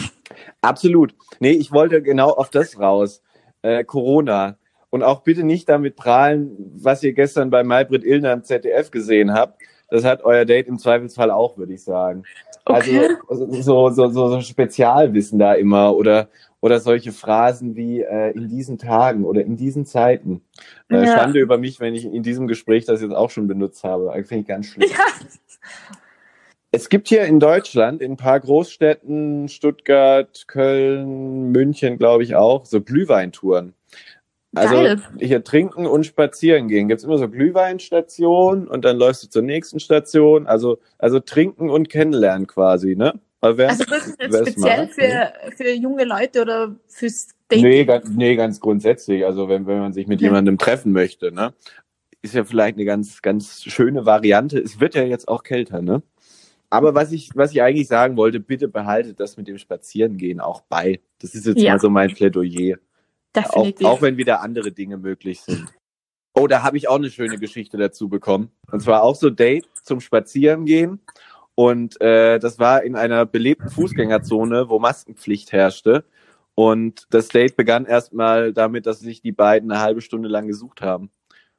Absolut. 0.60 1.14
Nee, 1.40 1.52
ich 1.52 1.72
wollte 1.72 2.02
genau 2.02 2.30
auf 2.30 2.50
das 2.50 2.78
raus. 2.78 3.22
Äh, 3.62 3.84
Corona. 3.84 4.58
Und 4.90 5.02
auch 5.02 5.22
bitte 5.22 5.42
nicht 5.42 5.68
damit 5.68 5.96
prahlen, 5.96 6.56
was 6.76 7.02
ihr 7.02 7.12
gestern 7.12 7.50
bei 7.50 7.64
Maybrit 7.64 8.04
Illner 8.04 8.32
im 8.32 8.44
ZDF 8.44 8.90
gesehen 8.90 9.34
habt 9.34 9.60
das 9.88 10.04
hat 10.04 10.24
euer 10.24 10.44
Date 10.44 10.66
im 10.66 10.78
Zweifelsfall 10.78 11.30
auch, 11.30 11.56
würde 11.56 11.74
ich 11.74 11.84
sagen. 11.84 12.24
Okay. 12.64 13.08
Also 13.28 13.50
so, 13.50 13.90
so, 13.90 14.08
so, 14.08 14.28
so 14.28 14.40
Spezialwissen 14.40 15.38
da 15.38 15.54
immer 15.54 15.96
oder 15.96 16.28
oder 16.60 16.80
solche 16.80 17.12
Phrasen 17.12 17.76
wie 17.76 18.00
äh, 18.00 18.32
in 18.32 18.48
diesen 18.48 18.78
Tagen 18.78 19.24
oder 19.24 19.44
in 19.44 19.56
diesen 19.56 19.86
Zeiten. 19.86 20.42
Äh, 20.88 21.04
ja. 21.04 21.06
Schande 21.06 21.38
über 21.38 21.58
mich, 21.58 21.78
wenn 21.78 21.94
ich 21.94 22.04
in 22.04 22.22
diesem 22.24 22.48
Gespräch 22.48 22.84
das 22.86 23.02
jetzt 23.02 23.14
auch 23.14 23.30
schon 23.30 23.46
benutzt 23.46 23.84
habe. 23.84 24.12
Finde 24.24 24.42
ich 24.42 24.46
ganz 24.46 24.66
schlimm. 24.66 24.88
Ja. 24.90 25.04
Es 26.72 26.88
gibt 26.88 27.08
hier 27.08 27.24
in 27.24 27.40
Deutschland, 27.40 28.02
in 28.02 28.12
ein 28.12 28.16
paar 28.16 28.40
Großstädten, 28.40 29.48
Stuttgart, 29.48 30.46
Köln, 30.48 31.52
München, 31.52 31.98
glaube 31.98 32.22
ich 32.22 32.34
auch, 32.34 32.66
so 32.66 32.80
Glühweintouren. 32.80 33.72
Also 34.56 34.74
Geil. 34.74 35.02
hier 35.20 35.44
trinken 35.44 35.86
und 35.86 36.06
spazieren 36.06 36.68
gehen. 36.68 36.88
Gibt's 36.88 37.04
immer 37.04 37.18
so 37.18 37.28
Glühweinstationen 37.28 38.66
und 38.66 38.86
dann 38.86 38.96
läufst 38.96 39.22
du 39.22 39.28
zur 39.28 39.42
nächsten 39.42 39.80
Station. 39.80 40.46
Also, 40.46 40.78
also 40.98 41.20
trinken 41.20 41.68
und 41.68 41.90
kennenlernen 41.90 42.46
quasi, 42.46 42.96
ne? 42.96 43.20
Also 43.42 43.84
das 43.84 44.06
ist 44.06 44.20
jetzt 44.20 44.36
speziell 44.36 44.88
für, 44.88 45.32
für 45.56 45.70
junge 45.72 46.04
Leute 46.04 46.40
oder 46.40 46.74
fürs 46.88 47.28
Dating? 47.48 47.64
Nee, 47.64 47.84
ganz, 47.84 48.08
nee, 48.08 48.34
ganz 48.34 48.60
grundsätzlich. 48.60 49.26
Also 49.26 49.48
wenn, 49.48 49.66
wenn 49.66 49.78
man 49.78 49.92
sich 49.92 50.06
mit 50.06 50.20
jemandem 50.22 50.56
treffen 50.56 50.92
möchte, 50.92 51.32
ne? 51.32 51.52
Ist 52.22 52.34
ja 52.34 52.44
vielleicht 52.44 52.76
eine 52.76 52.86
ganz, 52.86 53.22
ganz 53.22 53.62
schöne 53.62 54.06
Variante. 54.06 54.58
Es 54.58 54.80
wird 54.80 54.94
ja 54.94 55.04
jetzt 55.04 55.28
auch 55.28 55.42
kälter, 55.42 55.82
ne? 55.82 56.02
Aber 56.70 56.94
was 56.94 57.12
ich, 57.12 57.30
was 57.34 57.52
ich 57.52 57.62
eigentlich 57.62 57.86
sagen 57.86 58.16
wollte, 58.16 58.40
bitte 58.40 58.68
behaltet 58.68 59.20
das 59.20 59.36
mit 59.36 59.46
dem 59.46 59.58
Spazierengehen 59.58 60.40
auch 60.40 60.62
bei. 60.62 61.00
Das 61.20 61.34
ist 61.34 61.46
jetzt 61.46 61.60
ja. 61.60 61.72
mal 61.72 61.78
so 61.78 61.90
mein 61.90 62.12
Plädoyer. 62.12 62.78
Definitiv. 63.36 63.86
Auch, 63.86 63.92
auch 63.92 64.02
wenn 64.02 64.16
wieder 64.16 64.40
andere 64.40 64.72
Dinge 64.72 64.96
möglich 64.96 65.40
sind. 65.40 65.66
Oh, 66.34 66.46
da 66.46 66.62
habe 66.62 66.76
ich 66.76 66.88
auch 66.88 66.96
eine 66.96 67.10
schöne 67.10 67.38
Geschichte 67.38 67.78
dazu 67.78 68.08
bekommen. 68.08 68.50
Und 68.70 68.80
zwar 68.80 69.02
auch 69.02 69.14
so 69.14 69.30
Date 69.30 69.68
zum 69.82 70.00
Spazierengehen. 70.00 71.00
Und 71.54 72.00
äh, 72.00 72.38
das 72.38 72.58
war 72.58 72.82
in 72.82 72.96
einer 72.96 73.24
belebten 73.24 73.70
Fußgängerzone, 73.70 74.68
wo 74.68 74.78
Maskenpflicht 74.78 75.52
herrschte. 75.52 76.04
Und 76.54 77.06
das 77.10 77.28
Date 77.28 77.56
begann 77.56 77.86
erstmal 77.86 78.52
damit, 78.52 78.86
dass 78.86 79.00
sich 79.00 79.22
die 79.22 79.32
beiden 79.32 79.70
eine 79.70 79.80
halbe 79.80 80.02
Stunde 80.02 80.28
lang 80.28 80.46
gesucht 80.46 80.82
haben. 80.82 81.10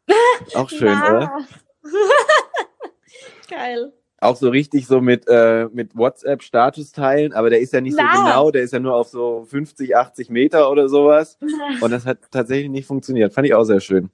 Auch 0.54 0.70
schön, 0.70 0.90
ja. 0.90 1.18
oder? 1.18 1.38
Geil 3.50 3.94
auch 4.20 4.36
so 4.36 4.50
richtig 4.50 4.88
so 4.88 5.00
mit, 5.00 5.28
äh, 5.28 5.68
mit 5.72 5.96
WhatsApp-Status 5.96 6.92
teilen, 6.92 7.34
aber 7.34 7.50
der 7.50 7.60
ist 7.60 7.74
ja 7.74 7.82
nicht 7.82 7.98
Na. 7.98 8.16
so 8.16 8.24
genau, 8.24 8.52
der 8.52 8.64
ist 8.64 8.74
ja 8.74 8.80
nur 8.80 8.96
auf 8.96 9.08
so 9.08 9.46
50, 9.48 9.96
80 9.96 10.30
Meter 10.30 10.72
oder 10.72 10.90
sowas. 10.90 11.38
Und 11.82 11.92
das 11.92 12.06
hat 12.06 12.20
tatsächlich 12.32 12.70
nicht 12.70 12.88
funktioniert. 12.88 13.34
Fand 13.34 13.48
ich 13.48 13.54
auch 13.54 13.64
sehr 13.64 13.80
schön. 13.80 14.10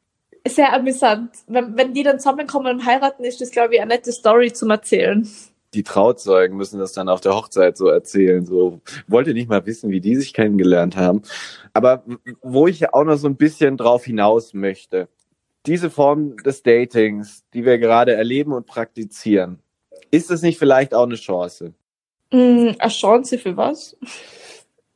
Sehr 0.45 0.73
amüsant. 0.73 1.31
Wenn, 1.47 1.77
wenn 1.77 1.93
die 1.93 2.03
dann 2.03 2.19
zusammenkommen 2.19 2.75
und 2.75 2.85
heiraten, 2.85 3.23
ist 3.23 3.39
das, 3.39 3.51
glaube 3.51 3.75
ich, 3.75 3.81
eine 3.81 3.93
nette 3.93 4.11
Story 4.11 4.51
zum 4.51 4.71
Erzählen. 4.71 5.25
Die 5.73 5.83
Trauzeugen 5.83 6.57
müssen 6.57 6.79
das 6.79 6.91
dann 6.91 7.07
auf 7.07 7.21
der 7.21 7.33
Hochzeit 7.33 7.77
so 7.77 7.87
erzählen. 7.87 8.45
So, 8.45 8.81
wollte 9.07 9.33
nicht 9.33 9.47
mal 9.47 9.65
wissen, 9.65 9.89
wie 9.89 10.01
die 10.01 10.17
sich 10.17 10.33
kennengelernt 10.33 10.97
haben. 10.97 11.21
Aber 11.73 12.03
wo 12.41 12.67
ich 12.67 12.81
ja 12.81 12.89
auch 12.91 13.05
noch 13.05 13.15
so 13.15 13.27
ein 13.27 13.37
bisschen 13.37 13.77
drauf 13.77 14.03
hinaus 14.03 14.53
möchte, 14.53 15.07
diese 15.65 15.89
Form 15.89 16.35
des 16.43 16.61
Datings, 16.61 17.45
die 17.53 17.63
wir 17.63 17.77
gerade 17.77 18.13
erleben 18.13 18.51
und 18.51 18.65
praktizieren, 18.65 19.59
ist 20.11 20.29
das 20.29 20.41
nicht 20.41 20.59
vielleicht 20.59 20.93
auch 20.93 21.03
eine 21.03 21.15
Chance? 21.15 21.73
Mm, 22.31 22.71
eine 22.77 22.91
Chance 22.91 23.37
für 23.37 23.55
was? 23.57 23.97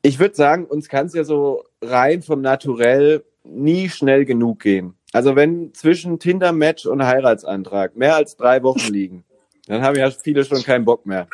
Ich 0.01 0.19
würde 0.19 0.35
sagen, 0.35 0.65
uns 0.65 0.89
kann 0.89 1.07
es 1.07 1.13
ja 1.13 1.23
so 1.23 1.63
rein 1.81 2.21
vom 2.21 2.41
Naturell 2.41 3.23
nie 3.43 3.89
schnell 3.89 4.25
genug 4.25 4.59
gehen. 4.59 4.95
Also 5.13 5.35
wenn 5.35 5.73
zwischen 5.73 6.19
Tinder-Match 6.19 6.85
und 6.85 7.05
Heiratsantrag 7.05 7.95
mehr 7.95 8.15
als 8.15 8.35
drei 8.35 8.63
Wochen 8.63 8.87
liegen, 8.91 9.23
dann 9.67 9.81
haben 9.81 9.97
ja 9.97 10.09
viele 10.11 10.45
schon 10.45 10.63
keinen 10.63 10.85
Bock 10.85 11.05
mehr. 11.05 11.27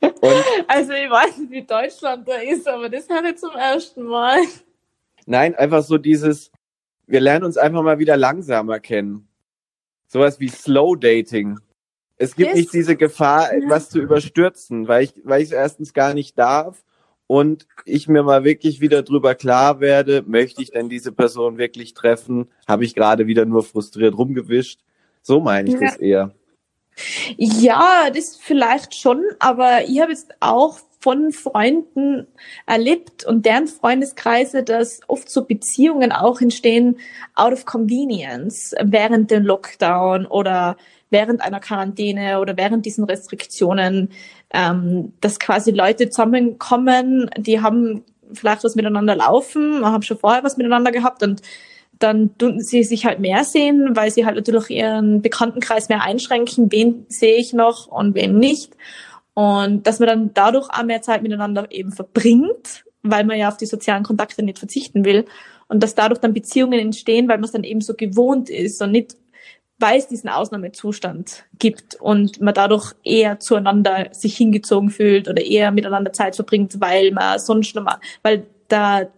Und 0.00 0.12
also 0.68 0.92
ich 0.92 1.10
weiß 1.10 1.38
nicht, 1.38 1.50
wie 1.50 1.62
Deutschland 1.62 2.26
da 2.28 2.36
ist, 2.36 2.66
aber 2.68 2.88
das 2.88 3.08
höre 3.08 3.24
ich 3.24 3.36
zum 3.36 3.54
ersten 3.54 4.02
Mal. 4.02 4.38
Nein, 5.26 5.54
einfach 5.54 5.82
so 5.82 5.98
dieses, 5.98 6.50
wir 7.06 7.20
lernen 7.20 7.44
uns 7.44 7.56
einfach 7.56 7.82
mal 7.82 7.98
wieder 7.98 8.16
langsamer 8.16 8.80
kennen. 8.80 9.28
Sowas 10.06 10.38
wie 10.40 10.48
Slow 10.48 10.96
Dating. 10.96 11.58
Es 12.16 12.36
gibt 12.36 12.50
yes. 12.50 12.58
nicht 12.58 12.72
diese 12.72 12.96
Gefahr, 12.96 13.52
etwas 13.52 13.90
zu 13.90 14.00
überstürzen, 14.00 14.86
weil 14.86 15.04
ich, 15.04 15.14
weil 15.24 15.42
ich 15.42 15.48
es 15.48 15.52
erstens 15.52 15.92
gar 15.92 16.14
nicht 16.14 16.38
darf 16.38 16.84
und 17.26 17.66
ich 17.84 18.06
mir 18.08 18.22
mal 18.22 18.44
wirklich 18.44 18.80
wieder 18.80 19.02
drüber 19.02 19.34
klar 19.34 19.80
werde, 19.80 20.22
möchte 20.26 20.62
ich 20.62 20.70
denn 20.70 20.88
diese 20.88 21.12
Person 21.12 21.58
wirklich 21.58 21.94
treffen? 21.94 22.50
Habe 22.68 22.84
ich 22.84 22.94
gerade 22.94 23.26
wieder 23.26 23.44
nur 23.46 23.62
frustriert 23.62 24.16
rumgewischt? 24.16 24.80
So 25.22 25.40
meine 25.40 25.68
ich 25.68 25.74
ja. 25.74 25.80
das 25.80 25.96
eher. 25.96 26.34
Ja, 27.36 28.10
das 28.14 28.36
vielleicht 28.36 28.94
schon, 28.94 29.24
aber 29.40 29.88
ich 29.88 30.00
habe 30.00 30.12
jetzt 30.12 30.32
auch 30.38 30.78
von 31.00 31.32
Freunden 31.32 32.26
erlebt 32.66 33.26
und 33.26 33.44
deren 33.44 33.66
Freundeskreise, 33.66 34.62
dass 34.62 35.00
oft 35.06 35.28
so 35.28 35.44
Beziehungen 35.44 36.12
auch 36.12 36.40
entstehen 36.40 36.98
out 37.34 37.52
of 37.52 37.66
convenience 37.66 38.74
während 38.82 39.30
dem 39.30 39.44
Lockdown 39.44 40.24
oder 40.24 40.76
während 41.10 41.40
einer 41.40 41.60
Quarantäne 41.60 42.40
oder 42.40 42.56
während 42.56 42.86
diesen 42.86 43.04
Restriktionen, 43.04 44.10
ähm, 44.52 45.12
dass 45.20 45.38
quasi 45.38 45.70
Leute 45.70 46.08
zusammenkommen, 46.10 47.30
die 47.36 47.60
haben 47.60 48.04
vielleicht 48.32 48.64
was 48.64 48.74
miteinander 48.74 49.16
laufen, 49.16 49.84
haben 49.84 50.02
schon 50.02 50.18
vorher 50.18 50.44
was 50.44 50.56
miteinander 50.56 50.92
gehabt 50.92 51.22
und 51.22 51.42
dann 51.98 52.36
tun 52.38 52.60
sie 52.60 52.82
sich 52.82 53.06
halt 53.06 53.20
mehr 53.20 53.44
sehen, 53.44 53.90
weil 53.94 54.10
sie 54.10 54.26
halt 54.26 54.36
natürlich 54.36 54.70
ihren 54.70 55.22
Bekanntenkreis 55.22 55.88
mehr 55.88 56.02
einschränken, 56.02 56.70
wen 56.72 57.06
sehe 57.08 57.36
ich 57.36 57.52
noch 57.52 57.86
und 57.86 58.14
wen 58.14 58.38
nicht. 58.38 58.76
Und 59.34 59.86
dass 59.86 59.98
man 59.98 60.08
dann 60.08 60.30
dadurch 60.34 60.68
auch 60.70 60.82
mehr 60.84 61.02
Zeit 61.02 61.22
miteinander 61.22 61.66
eben 61.70 61.92
verbringt, 61.92 62.84
weil 63.02 63.24
man 63.24 63.38
ja 63.38 63.48
auf 63.48 63.56
die 63.56 63.66
sozialen 63.66 64.02
Kontakte 64.02 64.42
nicht 64.42 64.58
verzichten 64.58 65.04
will. 65.04 65.24
Und 65.68 65.82
dass 65.82 65.94
dadurch 65.94 66.20
dann 66.20 66.34
Beziehungen 66.34 66.78
entstehen, 66.78 67.28
weil 67.28 67.38
man 67.38 67.44
es 67.44 67.52
dann 67.52 67.64
eben 67.64 67.80
so 67.80 67.94
gewohnt 67.94 68.50
ist 68.50 68.80
und 68.82 68.92
nicht, 68.92 69.16
weil 69.78 69.98
es 69.98 70.08
diesen 70.08 70.28
Ausnahmezustand 70.28 71.44
gibt 71.58 71.96
und 71.96 72.40
man 72.40 72.54
dadurch 72.54 72.92
eher 73.02 73.40
zueinander 73.40 74.08
sich 74.12 74.36
hingezogen 74.36 74.90
fühlt 74.90 75.28
oder 75.28 75.44
eher 75.44 75.72
miteinander 75.72 76.12
Zeit 76.12 76.36
verbringt, 76.36 76.80
weil 76.80 77.10
man 77.10 77.38
sonst 77.38 77.74
nochmal, 77.74 77.98
weil 78.22 78.46
da 78.68 79.08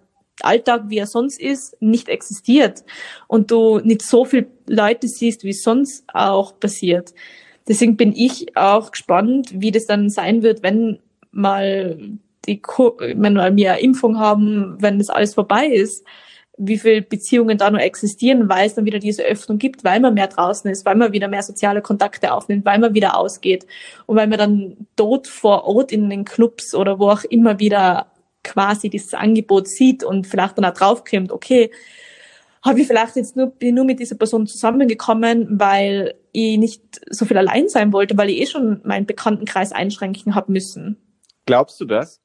Alltag, 0.43 0.85
wie 0.89 0.99
er 0.99 1.07
sonst 1.07 1.41
ist, 1.41 1.81
nicht 1.81 2.09
existiert 2.09 2.85
und 3.27 3.51
du 3.51 3.79
nicht 3.79 4.03
so 4.03 4.25
viele 4.25 4.47
Leute 4.67 5.09
siehst, 5.09 5.45
wie 5.45 5.51
es 5.51 5.63
sonst 5.63 6.05
auch 6.13 6.59
passiert. 6.59 7.15
Deswegen 7.69 7.97
bin 7.97 8.13
ich 8.15 8.57
auch 8.57 8.93
gespannt, 8.93 9.51
wie 9.55 9.73
das 9.73 9.87
dann 9.87 10.11
sein 10.11 10.43
wird, 10.43 10.63
wenn 10.63 10.99
mal 11.33 11.99
die, 12.47 12.63
wenn 12.63 13.35
wir 13.35 13.43
eine 13.73 13.81
Impfung 13.81 14.19
haben, 14.19 14.77
wenn 14.79 14.99
das 14.99 15.11
alles 15.11 15.35
vorbei 15.35 15.67
ist, 15.67 16.05
wie 16.59 16.79
viele 16.79 17.03
Beziehungen 17.03 17.59
da 17.59 17.71
noch 17.71 17.81
existieren, 17.81 18.49
weil 18.49 18.67
es 18.67 18.75
dann 18.75 18.85
wieder 18.85 18.99
diese 18.99 19.23
Öffnung 19.23 19.59
gibt, 19.59 19.85
weil 19.85 20.01
man 20.01 20.15
mehr 20.15 20.29
draußen 20.29 20.71
ist, 20.71 20.85
weil 20.87 20.97
man 20.97 21.13
wieder 21.13 21.29
mehr 21.29 21.43
soziale 21.43 21.83
Kontakte 21.83 22.33
aufnimmt, 22.33 22.65
weil 22.65 22.79
man 22.79 22.95
wieder 22.95 23.17
ausgeht 23.17 23.67
und 24.07 24.17
weil 24.17 24.27
man 24.27 24.39
dann 24.39 24.77
dort 24.97 25.27
vor 25.27 25.65
Ort 25.65 25.93
in 25.93 26.09
den 26.09 26.25
Clubs 26.25 26.75
oder 26.75 26.99
wo 26.99 27.11
auch 27.11 27.25
immer 27.25 27.59
wieder 27.59 28.07
quasi 28.43 28.89
dieses 28.89 29.13
Angebot 29.13 29.69
sieht 29.69 30.05
und 30.05 30.27
vielleicht 30.27 30.57
dann 30.57 30.65
auch 30.65 30.75
draufkommt, 30.75 31.33
okay, 31.33 31.71
habe 32.65 32.81
ich 32.81 32.87
vielleicht 32.87 33.17
jetzt 33.17 33.37
nur, 33.37 33.47
bin 33.47 33.75
nur 33.75 33.85
mit 33.85 34.01
dieser 34.01 34.17
Person 34.17 34.47
zusammengekommen, 34.47 35.61
weil 35.61 36.15
ich 36.33 36.59
nicht 36.59 36.83
so 37.11 37.25
viel 37.25 37.39
allein 37.39 37.69
sein 37.69 37.93
wollte, 37.93 38.17
weil 38.17 38.31
ich 38.31 38.41
eh 38.41 38.47
schon 38.47 38.81
meinen 38.85 39.07
Bekanntenkreis 39.07 39.73
einschränken 39.73 40.35
habe 40.35 40.53
müssen. 40.53 40.97
Glaubst 41.47 41.81
du 41.81 41.85
das? 41.85 42.21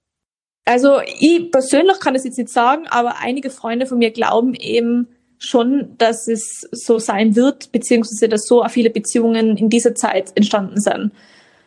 Also 0.65 1.00
ich 1.19 1.52
persönlich 1.52 2.00
kann 2.00 2.15
es 2.15 2.24
jetzt 2.24 2.38
nicht 2.38 2.50
sagen, 2.50 2.84
aber 2.89 3.15
einige 3.19 3.50
Freunde 3.50 3.86
von 3.86 3.97
mir 3.97 4.12
glauben 4.12 4.54
eben 4.54 5.08
schon, 5.39 5.95
dass 5.97 6.28
es 6.28 6.67
so 6.71 7.00
sein 7.00 7.36
wird, 7.36 7.71
beziehungsweise 7.71 8.30
dass 8.30 8.45
so 8.45 8.63
viele 8.69 8.91
Beziehungen 8.91 9.58
in 9.58 9.69
dieser 9.69 9.95
Zeit 9.95 10.32
entstanden 10.36 10.80
sind. 10.80 11.12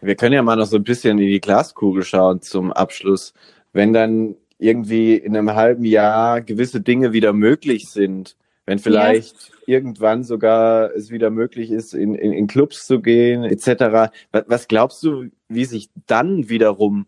Wir 0.00 0.14
können 0.14 0.34
ja 0.34 0.42
mal 0.42 0.56
noch 0.56 0.66
so 0.66 0.76
ein 0.76 0.84
bisschen 0.84 1.18
in 1.18 1.26
die 1.26 1.40
Glaskugel 1.40 2.04
schauen 2.04 2.40
zum 2.40 2.72
Abschluss. 2.72 3.34
Wenn 3.72 3.92
dann 3.92 4.36
irgendwie 4.58 5.16
in 5.16 5.36
einem 5.36 5.54
halben 5.54 5.84
Jahr 5.84 6.40
gewisse 6.40 6.80
Dinge 6.80 7.12
wieder 7.12 7.32
möglich 7.32 7.88
sind, 7.88 8.36
wenn 8.66 8.78
vielleicht 8.78 9.50
ja. 9.66 9.74
irgendwann 9.74 10.24
sogar 10.24 10.94
es 10.94 11.10
wieder 11.10 11.30
möglich 11.30 11.70
ist, 11.70 11.94
in, 11.94 12.14
in, 12.14 12.32
in 12.32 12.46
Clubs 12.46 12.86
zu 12.86 13.00
gehen, 13.00 13.44
etc. 13.44 14.10
Was, 14.30 14.44
was 14.46 14.68
glaubst 14.68 15.02
du, 15.02 15.26
wie 15.48 15.64
sich 15.64 15.90
dann 16.06 16.48
wiederum 16.48 17.06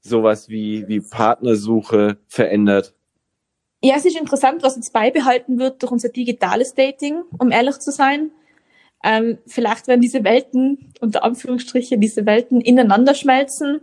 sowas 0.00 0.48
wie, 0.48 0.86
wie 0.88 1.00
Partnersuche 1.00 2.18
verändert? 2.26 2.94
Ja, 3.82 3.94
es 3.96 4.04
ist 4.04 4.16
interessant, 4.16 4.62
was 4.62 4.76
jetzt 4.76 4.92
beibehalten 4.92 5.58
wird 5.58 5.82
durch 5.82 5.92
unser 5.92 6.10
digitales 6.10 6.74
Dating, 6.74 7.22
um 7.38 7.50
ehrlich 7.50 7.78
zu 7.78 7.90
sein. 7.90 8.30
Ähm, 9.02 9.38
vielleicht 9.46 9.88
werden 9.88 10.02
diese 10.02 10.24
Welten, 10.24 10.92
unter 11.00 11.24
Anführungsstrichen, 11.24 12.00
diese 12.00 12.26
Welten 12.26 12.60
ineinander 12.60 13.14
schmelzen 13.14 13.80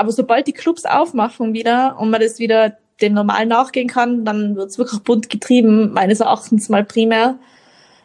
aber 0.00 0.12
sobald 0.12 0.46
die 0.46 0.54
Clubs 0.54 0.86
aufmachen 0.86 1.52
wieder 1.52 1.98
und 2.00 2.08
man 2.08 2.22
das 2.22 2.38
wieder 2.38 2.78
dem 3.02 3.12
Normal 3.12 3.44
nachgehen 3.44 3.86
kann, 3.86 4.24
dann 4.24 4.56
wird's 4.56 4.78
wirklich 4.78 5.02
bunt 5.02 5.28
getrieben, 5.28 5.92
meines 5.92 6.20
Erachtens 6.20 6.70
mal 6.70 6.84
primär. 6.84 7.38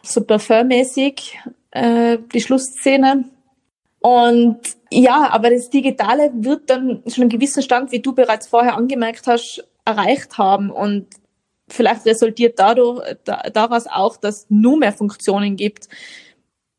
So 0.03 0.21
parfummäßig, 0.21 1.39
äh, 1.71 2.17
die 2.33 2.41
Schlussszene. 2.41 3.23
Und 4.01 4.59
ja, 4.95 5.29
aber 5.31 5.49
das 5.49 5.69
Digitale 5.69 6.31
wird 6.35 6.69
dann 6.69 7.03
schon 7.07 7.23
einen 7.23 7.29
gewissen 7.29 7.61
Stand, 7.61 7.91
wie 7.91 7.99
du 7.99 8.13
bereits 8.13 8.47
vorher 8.47 8.75
angemerkt 8.75 9.27
hast, 9.27 9.67
erreicht 9.83 10.37
haben. 10.37 10.71
Und 10.71 11.07
vielleicht 11.67 12.05
resultiert 12.05 12.59
dadurch, 12.59 13.15
da, 13.23 13.43
daraus 13.53 13.87
auch, 13.87 14.17
dass 14.17 14.47
nur 14.49 14.77
mehr 14.77 14.93
Funktionen 14.93 15.55
gibt. 15.55 15.89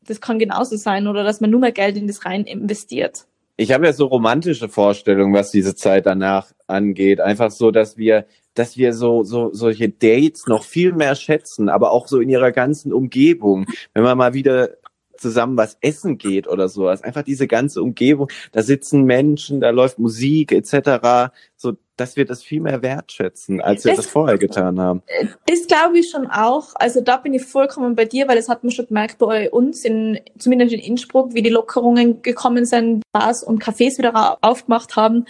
Das 0.05 0.21
kann 0.21 0.39
genauso 0.39 0.77
sein 0.77 1.07
oder 1.07 1.23
dass 1.23 1.41
man 1.41 1.49
nur 1.49 1.59
mehr 1.59 1.71
Geld 1.71 1.97
in 1.97 2.07
das 2.07 2.25
rein 2.25 2.45
investiert 2.45 3.27
ich 3.57 3.71
habe 3.71 3.87
ja 3.87 3.93
so 3.93 4.05
romantische 4.05 4.69
Vorstellungen, 4.69 5.33
was 5.33 5.51
diese 5.51 5.75
Zeit 5.75 6.05
danach 6.05 6.53
angeht. 6.67 7.19
Einfach 7.19 7.49
so, 7.49 7.71
dass 7.71 7.97
wir, 7.97 8.27
dass 8.53 8.77
wir 8.77 8.93
so, 8.93 9.23
so, 9.23 9.51
solche 9.51 9.89
Dates 9.89 10.45
noch 10.45 10.63
viel 10.63 10.93
mehr 10.93 11.15
schätzen, 11.15 11.67
aber 11.67 11.91
auch 11.91 12.07
so 12.07 12.19
in 12.19 12.29
ihrer 12.29 12.51
ganzen 12.51 12.93
Umgebung. 12.93 13.65
Wenn 13.95 14.03
man 14.03 14.17
mal 14.17 14.35
wieder 14.35 14.69
zusammen 15.17 15.57
was 15.57 15.77
essen 15.81 16.17
geht 16.17 16.47
oder 16.47 16.69
sowas. 16.69 17.03
Einfach 17.03 17.23
diese 17.23 17.47
ganze 17.47 17.81
Umgebung, 17.81 18.29
da 18.51 18.61
sitzen 18.61 19.03
Menschen, 19.03 19.59
da 19.59 19.69
läuft 19.69 19.99
Musik 19.99 20.51
etc. 20.51 21.31
So, 21.55 21.73
dass 21.95 22.15
wir 22.15 22.25
das 22.25 22.43
viel 22.43 22.61
mehr 22.61 22.81
wertschätzen, 22.81 23.59
als 23.61 23.83
wir 23.83 23.95
das, 23.95 24.05
das 24.05 24.11
vorher 24.11 24.37
getan 24.37 24.79
haben. 24.79 25.01
Das 25.47 25.67
glaube 25.67 25.99
ich 25.99 26.09
schon 26.09 26.27
auch. 26.27 26.73
Also 26.75 27.01
da 27.01 27.17
bin 27.17 27.33
ich 27.33 27.43
vollkommen 27.43 27.95
bei 27.95 28.05
dir, 28.05 28.27
weil 28.27 28.35
das 28.35 28.49
hat 28.49 28.63
man 28.63 28.71
schon 28.71 28.87
gemerkt 28.87 29.17
bei 29.17 29.49
uns, 29.49 29.83
in, 29.83 30.19
zumindest 30.37 30.73
in 30.73 30.79
Innsbruck, 30.79 31.33
wie 31.33 31.41
die 31.41 31.49
Lockerungen 31.49 32.21
gekommen 32.21 32.65
sind, 32.65 33.03
Bars 33.11 33.43
und 33.43 33.63
Cafés 33.63 33.97
wieder 33.97 34.37
aufgemacht 34.41 34.95
haben 34.95 35.25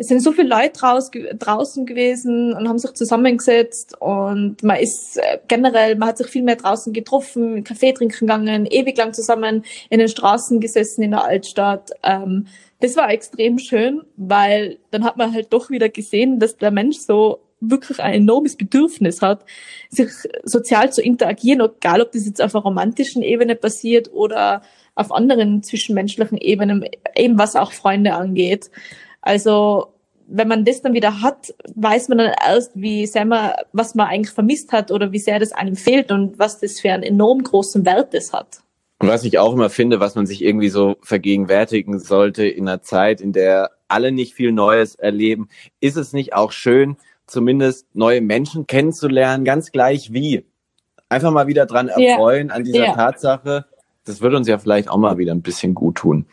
es 0.00 0.06
sind 0.06 0.22
so 0.22 0.30
viele 0.30 0.48
Leute 0.48 0.80
raus, 0.80 1.10
draußen 1.12 1.84
gewesen 1.84 2.52
und 2.52 2.68
haben 2.68 2.78
sich 2.78 2.92
zusammengesetzt 2.92 4.00
und 4.00 4.62
man 4.62 4.76
ist 4.78 5.18
äh, 5.18 5.38
generell, 5.48 5.96
man 5.96 6.10
hat 6.10 6.18
sich 6.18 6.28
viel 6.28 6.44
mehr 6.44 6.54
draußen 6.54 6.92
getroffen, 6.92 7.64
Kaffee 7.64 7.92
trinken 7.92 8.26
gegangen, 8.26 8.64
ewig 8.70 8.96
lang 8.96 9.12
zusammen 9.12 9.64
in 9.90 9.98
den 9.98 10.08
Straßen 10.08 10.60
gesessen 10.60 11.02
in 11.02 11.10
der 11.10 11.24
Altstadt. 11.24 11.90
Ähm, 12.04 12.46
das 12.78 12.96
war 12.96 13.10
extrem 13.10 13.58
schön, 13.58 14.02
weil 14.16 14.78
dann 14.92 15.02
hat 15.02 15.16
man 15.16 15.34
halt 15.34 15.52
doch 15.52 15.68
wieder 15.68 15.88
gesehen, 15.88 16.38
dass 16.38 16.56
der 16.56 16.70
Mensch 16.70 16.98
so 16.98 17.40
wirklich 17.60 17.98
ein 17.98 18.14
enormes 18.14 18.54
Bedürfnis 18.54 19.20
hat, 19.20 19.44
sich 19.90 20.10
sozial 20.44 20.92
zu 20.92 21.02
interagieren, 21.02 21.60
egal 21.60 22.02
ob 22.02 22.12
das 22.12 22.24
jetzt 22.24 22.40
auf 22.40 22.54
einer 22.54 22.62
romantischen 22.62 23.22
Ebene 23.22 23.56
passiert 23.56 24.12
oder 24.12 24.62
auf 24.94 25.10
anderen 25.10 25.64
zwischenmenschlichen 25.64 26.38
Ebenen, 26.38 26.84
eben 27.16 27.36
was 27.36 27.56
auch 27.56 27.72
Freunde 27.72 28.14
angeht. 28.14 28.70
Also 29.28 29.92
wenn 30.26 30.48
man 30.48 30.64
das 30.64 30.80
dann 30.80 30.94
wieder 30.94 31.20
hat, 31.20 31.54
weiß 31.74 32.08
man 32.08 32.16
dann 32.16 32.32
erst, 32.46 32.72
wie 32.74 33.06
sehr 33.06 33.26
man, 33.26 33.52
was 33.74 33.94
man 33.94 34.06
eigentlich 34.06 34.34
vermisst 34.34 34.72
hat 34.72 34.90
oder 34.90 35.12
wie 35.12 35.18
sehr 35.18 35.38
das 35.38 35.52
einem 35.52 35.76
fehlt 35.76 36.10
und 36.10 36.38
was 36.38 36.60
das 36.60 36.80
für 36.80 36.92
einen 36.92 37.02
enorm 37.02 37.42
großen 37.42 37.84
Wert 37.84 38.14
das 38.14 38.32
hat. 38.32 38.60
Und 39.00 39.08
was 39.08 39.24
ich 39.24 39.38
auch 39.38 39.52
immer 39.52 39.68
finde, 39.68 40.00
was 40.00 40.14
man 40.14 40.26
sich 40.26 40.42
irgendwie 40.42 40.70
so 40.70 40.96
vergegenwärtigen 41.02 41.98
sollte 41.98 42.46
in 42.46 42.66
einer 42.66 42.80
Zeit, 42.80 43.20
in 43.20 43.34
der 43.34 43.70
alle 43.86 44.12
nicht 44.12 44.32
viel 44.32 44.50
Neues 44.50 44.94
erleben, 44.94 45.50
ist 45.80 45.98
es 45.98 46.14
nicht 46.14 46.32
auch 46.32 46.52
schön, 46.52 46.96
zumindest 47.26 47.86
neue 47.94 48.22
Menschen 48.22 48.66
kennenzulernen, 48.66 49.44
ganz 49.44 49.72
gleich 49.72 50.10
wie. 50.10 50.46
Einfach 51.10 51.32
mal 51.32 51.46
wieder 51.48 51.66
dran 51.66 51.88
erfreuen 51.88 52.46
yeah. 52.46 52.56
an 52.56 52.64
dieser 52.64 52.84
yeah. 52.84 52.94
Tatsache, 52.94 53.66
das 54.06 54.22
würde 54.22 54.38
uns 54.38 54.48
ja 54.48 54.58
vielleicht 54.58 54.88
auch 54.88 54.96
mal 54.96 55.18
wieder 55.18 55.32
ein 55.32 55.42
bisschen 55.42 55.74
gut 55.74 55.96
tun. 55.96 56.24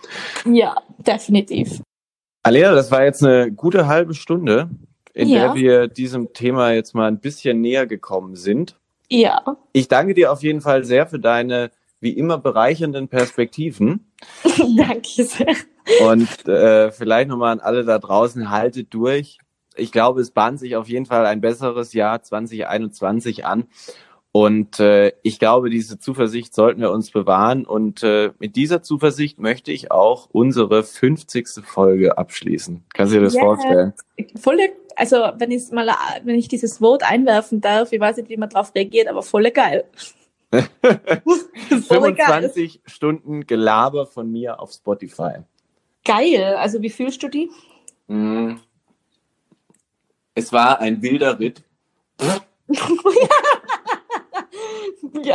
Ja, 0.46 0.78
definitiv. 1.06 1.82
Alena, 2.46 2.76
das 2.76 2.92
war 2.92 3.04
jetzt 3.04 3.24
eine 3.24 3.52
gute 3.52 3.88
halbe 3.88 4.14
Stunde, 4.14 4.70
in 5.16 5.30
Ja. 5.30 5.48
der 5.48 5.56
wir 5.56 5.88
diesem 5.88 6.32
Thema 6.32 6.74
jetzt 6.74 6.94
mal 6.94 7.08
ein 7.08 7.20
bisschen 7.20 7.60
näher 7.60 7.88
gekommen 7.88 8.36
sind. 8.36 8.78
Ja, 9.10 9.42
Ich 9.74 9.88
danke 9.88 10.14
dir 10.14 10.32
auf 10.32 10.44
jeden 10.44 10.62
Fall 10.62 10.84
sehr 10.84 11.08
für 11.08 11.18
deine 11.20 11.72
wie 12.02 12.12
immer 12.12 12.38
bereichernden 12.38 13.08
Perspektiven. 13.08 14.12
danke 14.78 15.24
sehr. 15.24 15.56
Und 16.08 16.48
äh, 16.48 16.92
vielleicht 16.92 17.30
nochmal 17.30 17.54
an 17.54 17.62
alle 17.62 17.84
da 17.84 17.98
draußen, 17.98 18.52
haltet 18.52 18.94
durch. 18.94 19.40
Ich 19.76 19.92
glaube, 19.92 20.22
es 20.22 20.30
bahnt 20.30 20.60
sich 20.60 20.76
auf 20.76 20.88
jeden 20.88 21.08
Fall 21.08 21.26
ein 21.26 21.42
besseres 21.42 21.94
Jahr 21.94 22.22
2021 22.22 23.44
an. 23.46 23.66
Und 24.36 24.82
äh, 24.82 25.14
ich 25.22 25.40
glaube, 25.40 25.70
diese 25.70 25.98
Zuversicht 25.98 26.54
sollten 26.54 26.82
wir 26.82 26.92
uns 26.92 27.10
bewahren. 27.10 27.66
Und 27.66 28.04
äh, 28.04 28.34
mit 28.38 28.58
dieser 28.58 28.84
Zuversicht 28.84 29.40
möchte 29.40 29.72
ich 29.72 29.92
auch 29.92 30.28
unsere 30.30 30.84
50. 30.84 31.64
Folge 31.64 32.18
abschließen. 32.18 32.84
Kannst 32.94 33.14
du 33.14 33.20
dir 33.20 33.24
das 33.24 33.36
Ja. 33.36 33.44
vorstellen? 33.44 33.94
Volle, 34.36 34.74
also 34.98 35.16
wenn 35.38 35.52
ich 35.52 35.72
mal, 35.72 35.88
wenn 36.26 36.36
ich 36.36 36.50
dieses 36.50 36.80
Vote 36.80 37.06
einwerfen 37.06 37.62
darf, 37.62 37.94
ich 37.94 38.00
weiß 38.02 38.18
nicht, 38.18 38.28
wie 38.28 38.36
man 38.36 38.50
drauf 38.50 38.76
reagiert, 38.76 39.08
aber 39.08 39.24
volle 39.24 39.54
geil. 39.54 39.86
volle 41.88 42.14
geil. 42.14 42.52
25 42.52 42.82
Stunden 42.88 43.48
Gelaber 43.48 44.06
von 44.06 44.30
mir 44.30 44.60
auf 44.60 44.74
Spotify. 44.74 45.46
Geil. 46.04 46.56
Also 46.58 46.82
wie 46.82 46.90
fühlst 46.90 47.24
du 47.24 47.30
die? 47.30 47.50
Mm. 48.08 48.56
Es 50.34 50.52
war 50.52 50.82
ein 50.82 51.02
wilder 51.02 51.40
Ritt. 51.40 51.64
Ja. 52.68 53.65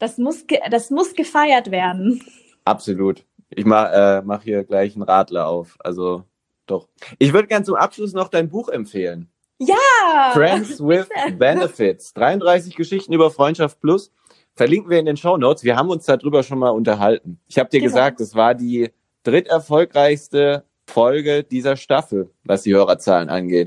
Das 0.00 0.16
muss, 0.16 0.44
das 0.70 0.90
muss 0.90 1.14
gefeiert 1.14 1.72
werden. 1.72 2.22
Absolut. 2.64 3.24
Ich 3.50 3.64
mach, 3.64 3.90
äh, 3.92 4.22
mach 4.24 4.42
hier 4.44 4.62
gleich 4.62 4.94
einen 4.94 5.02
Radler 5.02 5.48
auf. 5.48 5.76
Also 5.80 6.22
doch. 6.66 6.86
Ich 7.18 7.32
würde 7.32 7.48
gern 7.48 7.64
zum 7.64 7.74
Abschluss 7.74 8.12
noch 8.12 8.28
dein 8.28 8.48
Buch 8.48 8.68
empfehlen. 8.68 9.28
Ja. 9.58 10.30
Friends 10.34 10.78
with 10.86 11.08
Benefits. 11.36 12.12
33 12.14 12.76
Geschichten 12.76 13.12
über 13.12 13.32
Freundschaft 13.32 13.80
Plus. 13.80 14.12
Verlinken 14.54 14.88
wir 14.88 15.00
in 15.00 15.06
den 15.06 15.16
Show 15.16 15.36
Notes. 15.36 15.64
Wir 15.64 15.74
haben 15.76 15.88
uns 15.90 16.04
darüber 16.04 16.44
schon 16.44 16.60
mal 16.60 16.70
unterhalten. 16.70 17.40
Ich 17.48 17.58
habe 17.58 17.68
dir 17.70 17.80
Genau. 17.80 17.90
gesagt, 17.92 18.20
es 18.20 18.36
war 18.36 18.54
die 18.54 18.90
dritterfolgreichste 19.24 20.64
Folge 20.86 21.42
dieser 21.42 21.76
Staffel, 21.76 22.30
was 22.44 22.62
die 22.62 22.74
Hörerzahlen 22.74 23.28
angeht. 23.30 23.66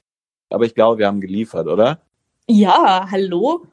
Aber 0.49 0.63
ich 0.65 0.75
glaube, 0.75 0.99
wir 0.99 1.07
haben 1.07 1.19
geliefert, 1.21 1.67
oder? 1.67 1.99
Ja, 2.47 3.07
hallo? 3.11 3.65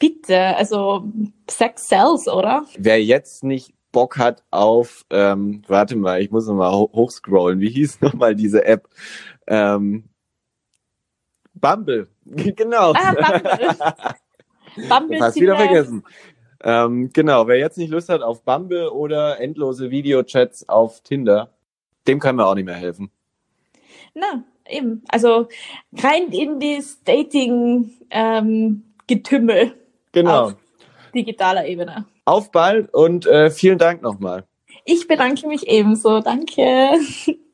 Bitte, 0.00 0.56
also 0.56 1.04
Sex 1.48 1.88
sells, 1.88 2.26
oder? 2.26 2.64
Wer 2.76 3.04
jetzt 3.04 3.44
nicht 3.44 3.74
Bock 3.92 4.16
hat 4.18 4.42
auf, 4.50 5.04
ähm, 5.10 5.62
warte 5.68 5.94
mal, 5.94 6.22
ich 6.22 6.30
muss 6.30 6.46
nochmal 6.46 6.72
ho 6.72 6.90
hochscrollen. 6.92 7.60
Wie 7.60 7.68
hieß 7.68 8.00
nochmal 8.00 8.34
diese 8.34 8.64
App? 8.64 8.88
Ähm, 9.46 10.04
Bumble. 11.52 12.08
genau. 12.24 12.94
Ah, 12.94 13.12
Bumble. 13.12 13.76
Bumble 14.88 15.20
Hast 15.20 15.36
wieder 15.36 15.56
vergessen. 15.56 16.02
Ähm, 16.62 17.10
genau, 17.12 17.46
wer 17.46 17.58
jetzt 17.58 17.76
nicht 17.76 17.90
Lust 17.90 18.08
hat 18.08 18.22
auf 18.22 18.42
Bumble 18.42 18.90
oder 18.90 19.38
endlose 19.38 19.90
Videochats 19.90 20.66
auf 20.66 21.02
Tinder, 21.02 21.50
dem 22.08 22.20
können 22.20 22.38
wir 22.38 22.46
auch 22.46 22.54
nicht 22.54 22.66
mehr 22.66 22.74
helfen. 22.74 23.10
Na, 24.14 24.44
eben. 24.66 25.02
Also 25.08 25.48
rein 25.92 26.30
in 26.32 26.58
das 26.58 27.02
Dating 27.04 27.90
ähm, 28.10 28.84
Getümmel 29.06 29.74
Genau. 30.12 30.46
auf 30.46 30.56
digitaler 31.14 31.66
Ebene. 31.66 32.06
Auf 32.24 32.50
bald 32.50 32.92
und 32.94 33.26
äh, 33.26 33.50
vielen 33.50 33.78
Dank 33.78 34.02
nochmal. 34.02 34.44
Ich 34.84 35.06
bedanke 35.08 35.46
mich 35.46 35.66
ebenso. 35.66 36.20
Danke. 36.20 36.90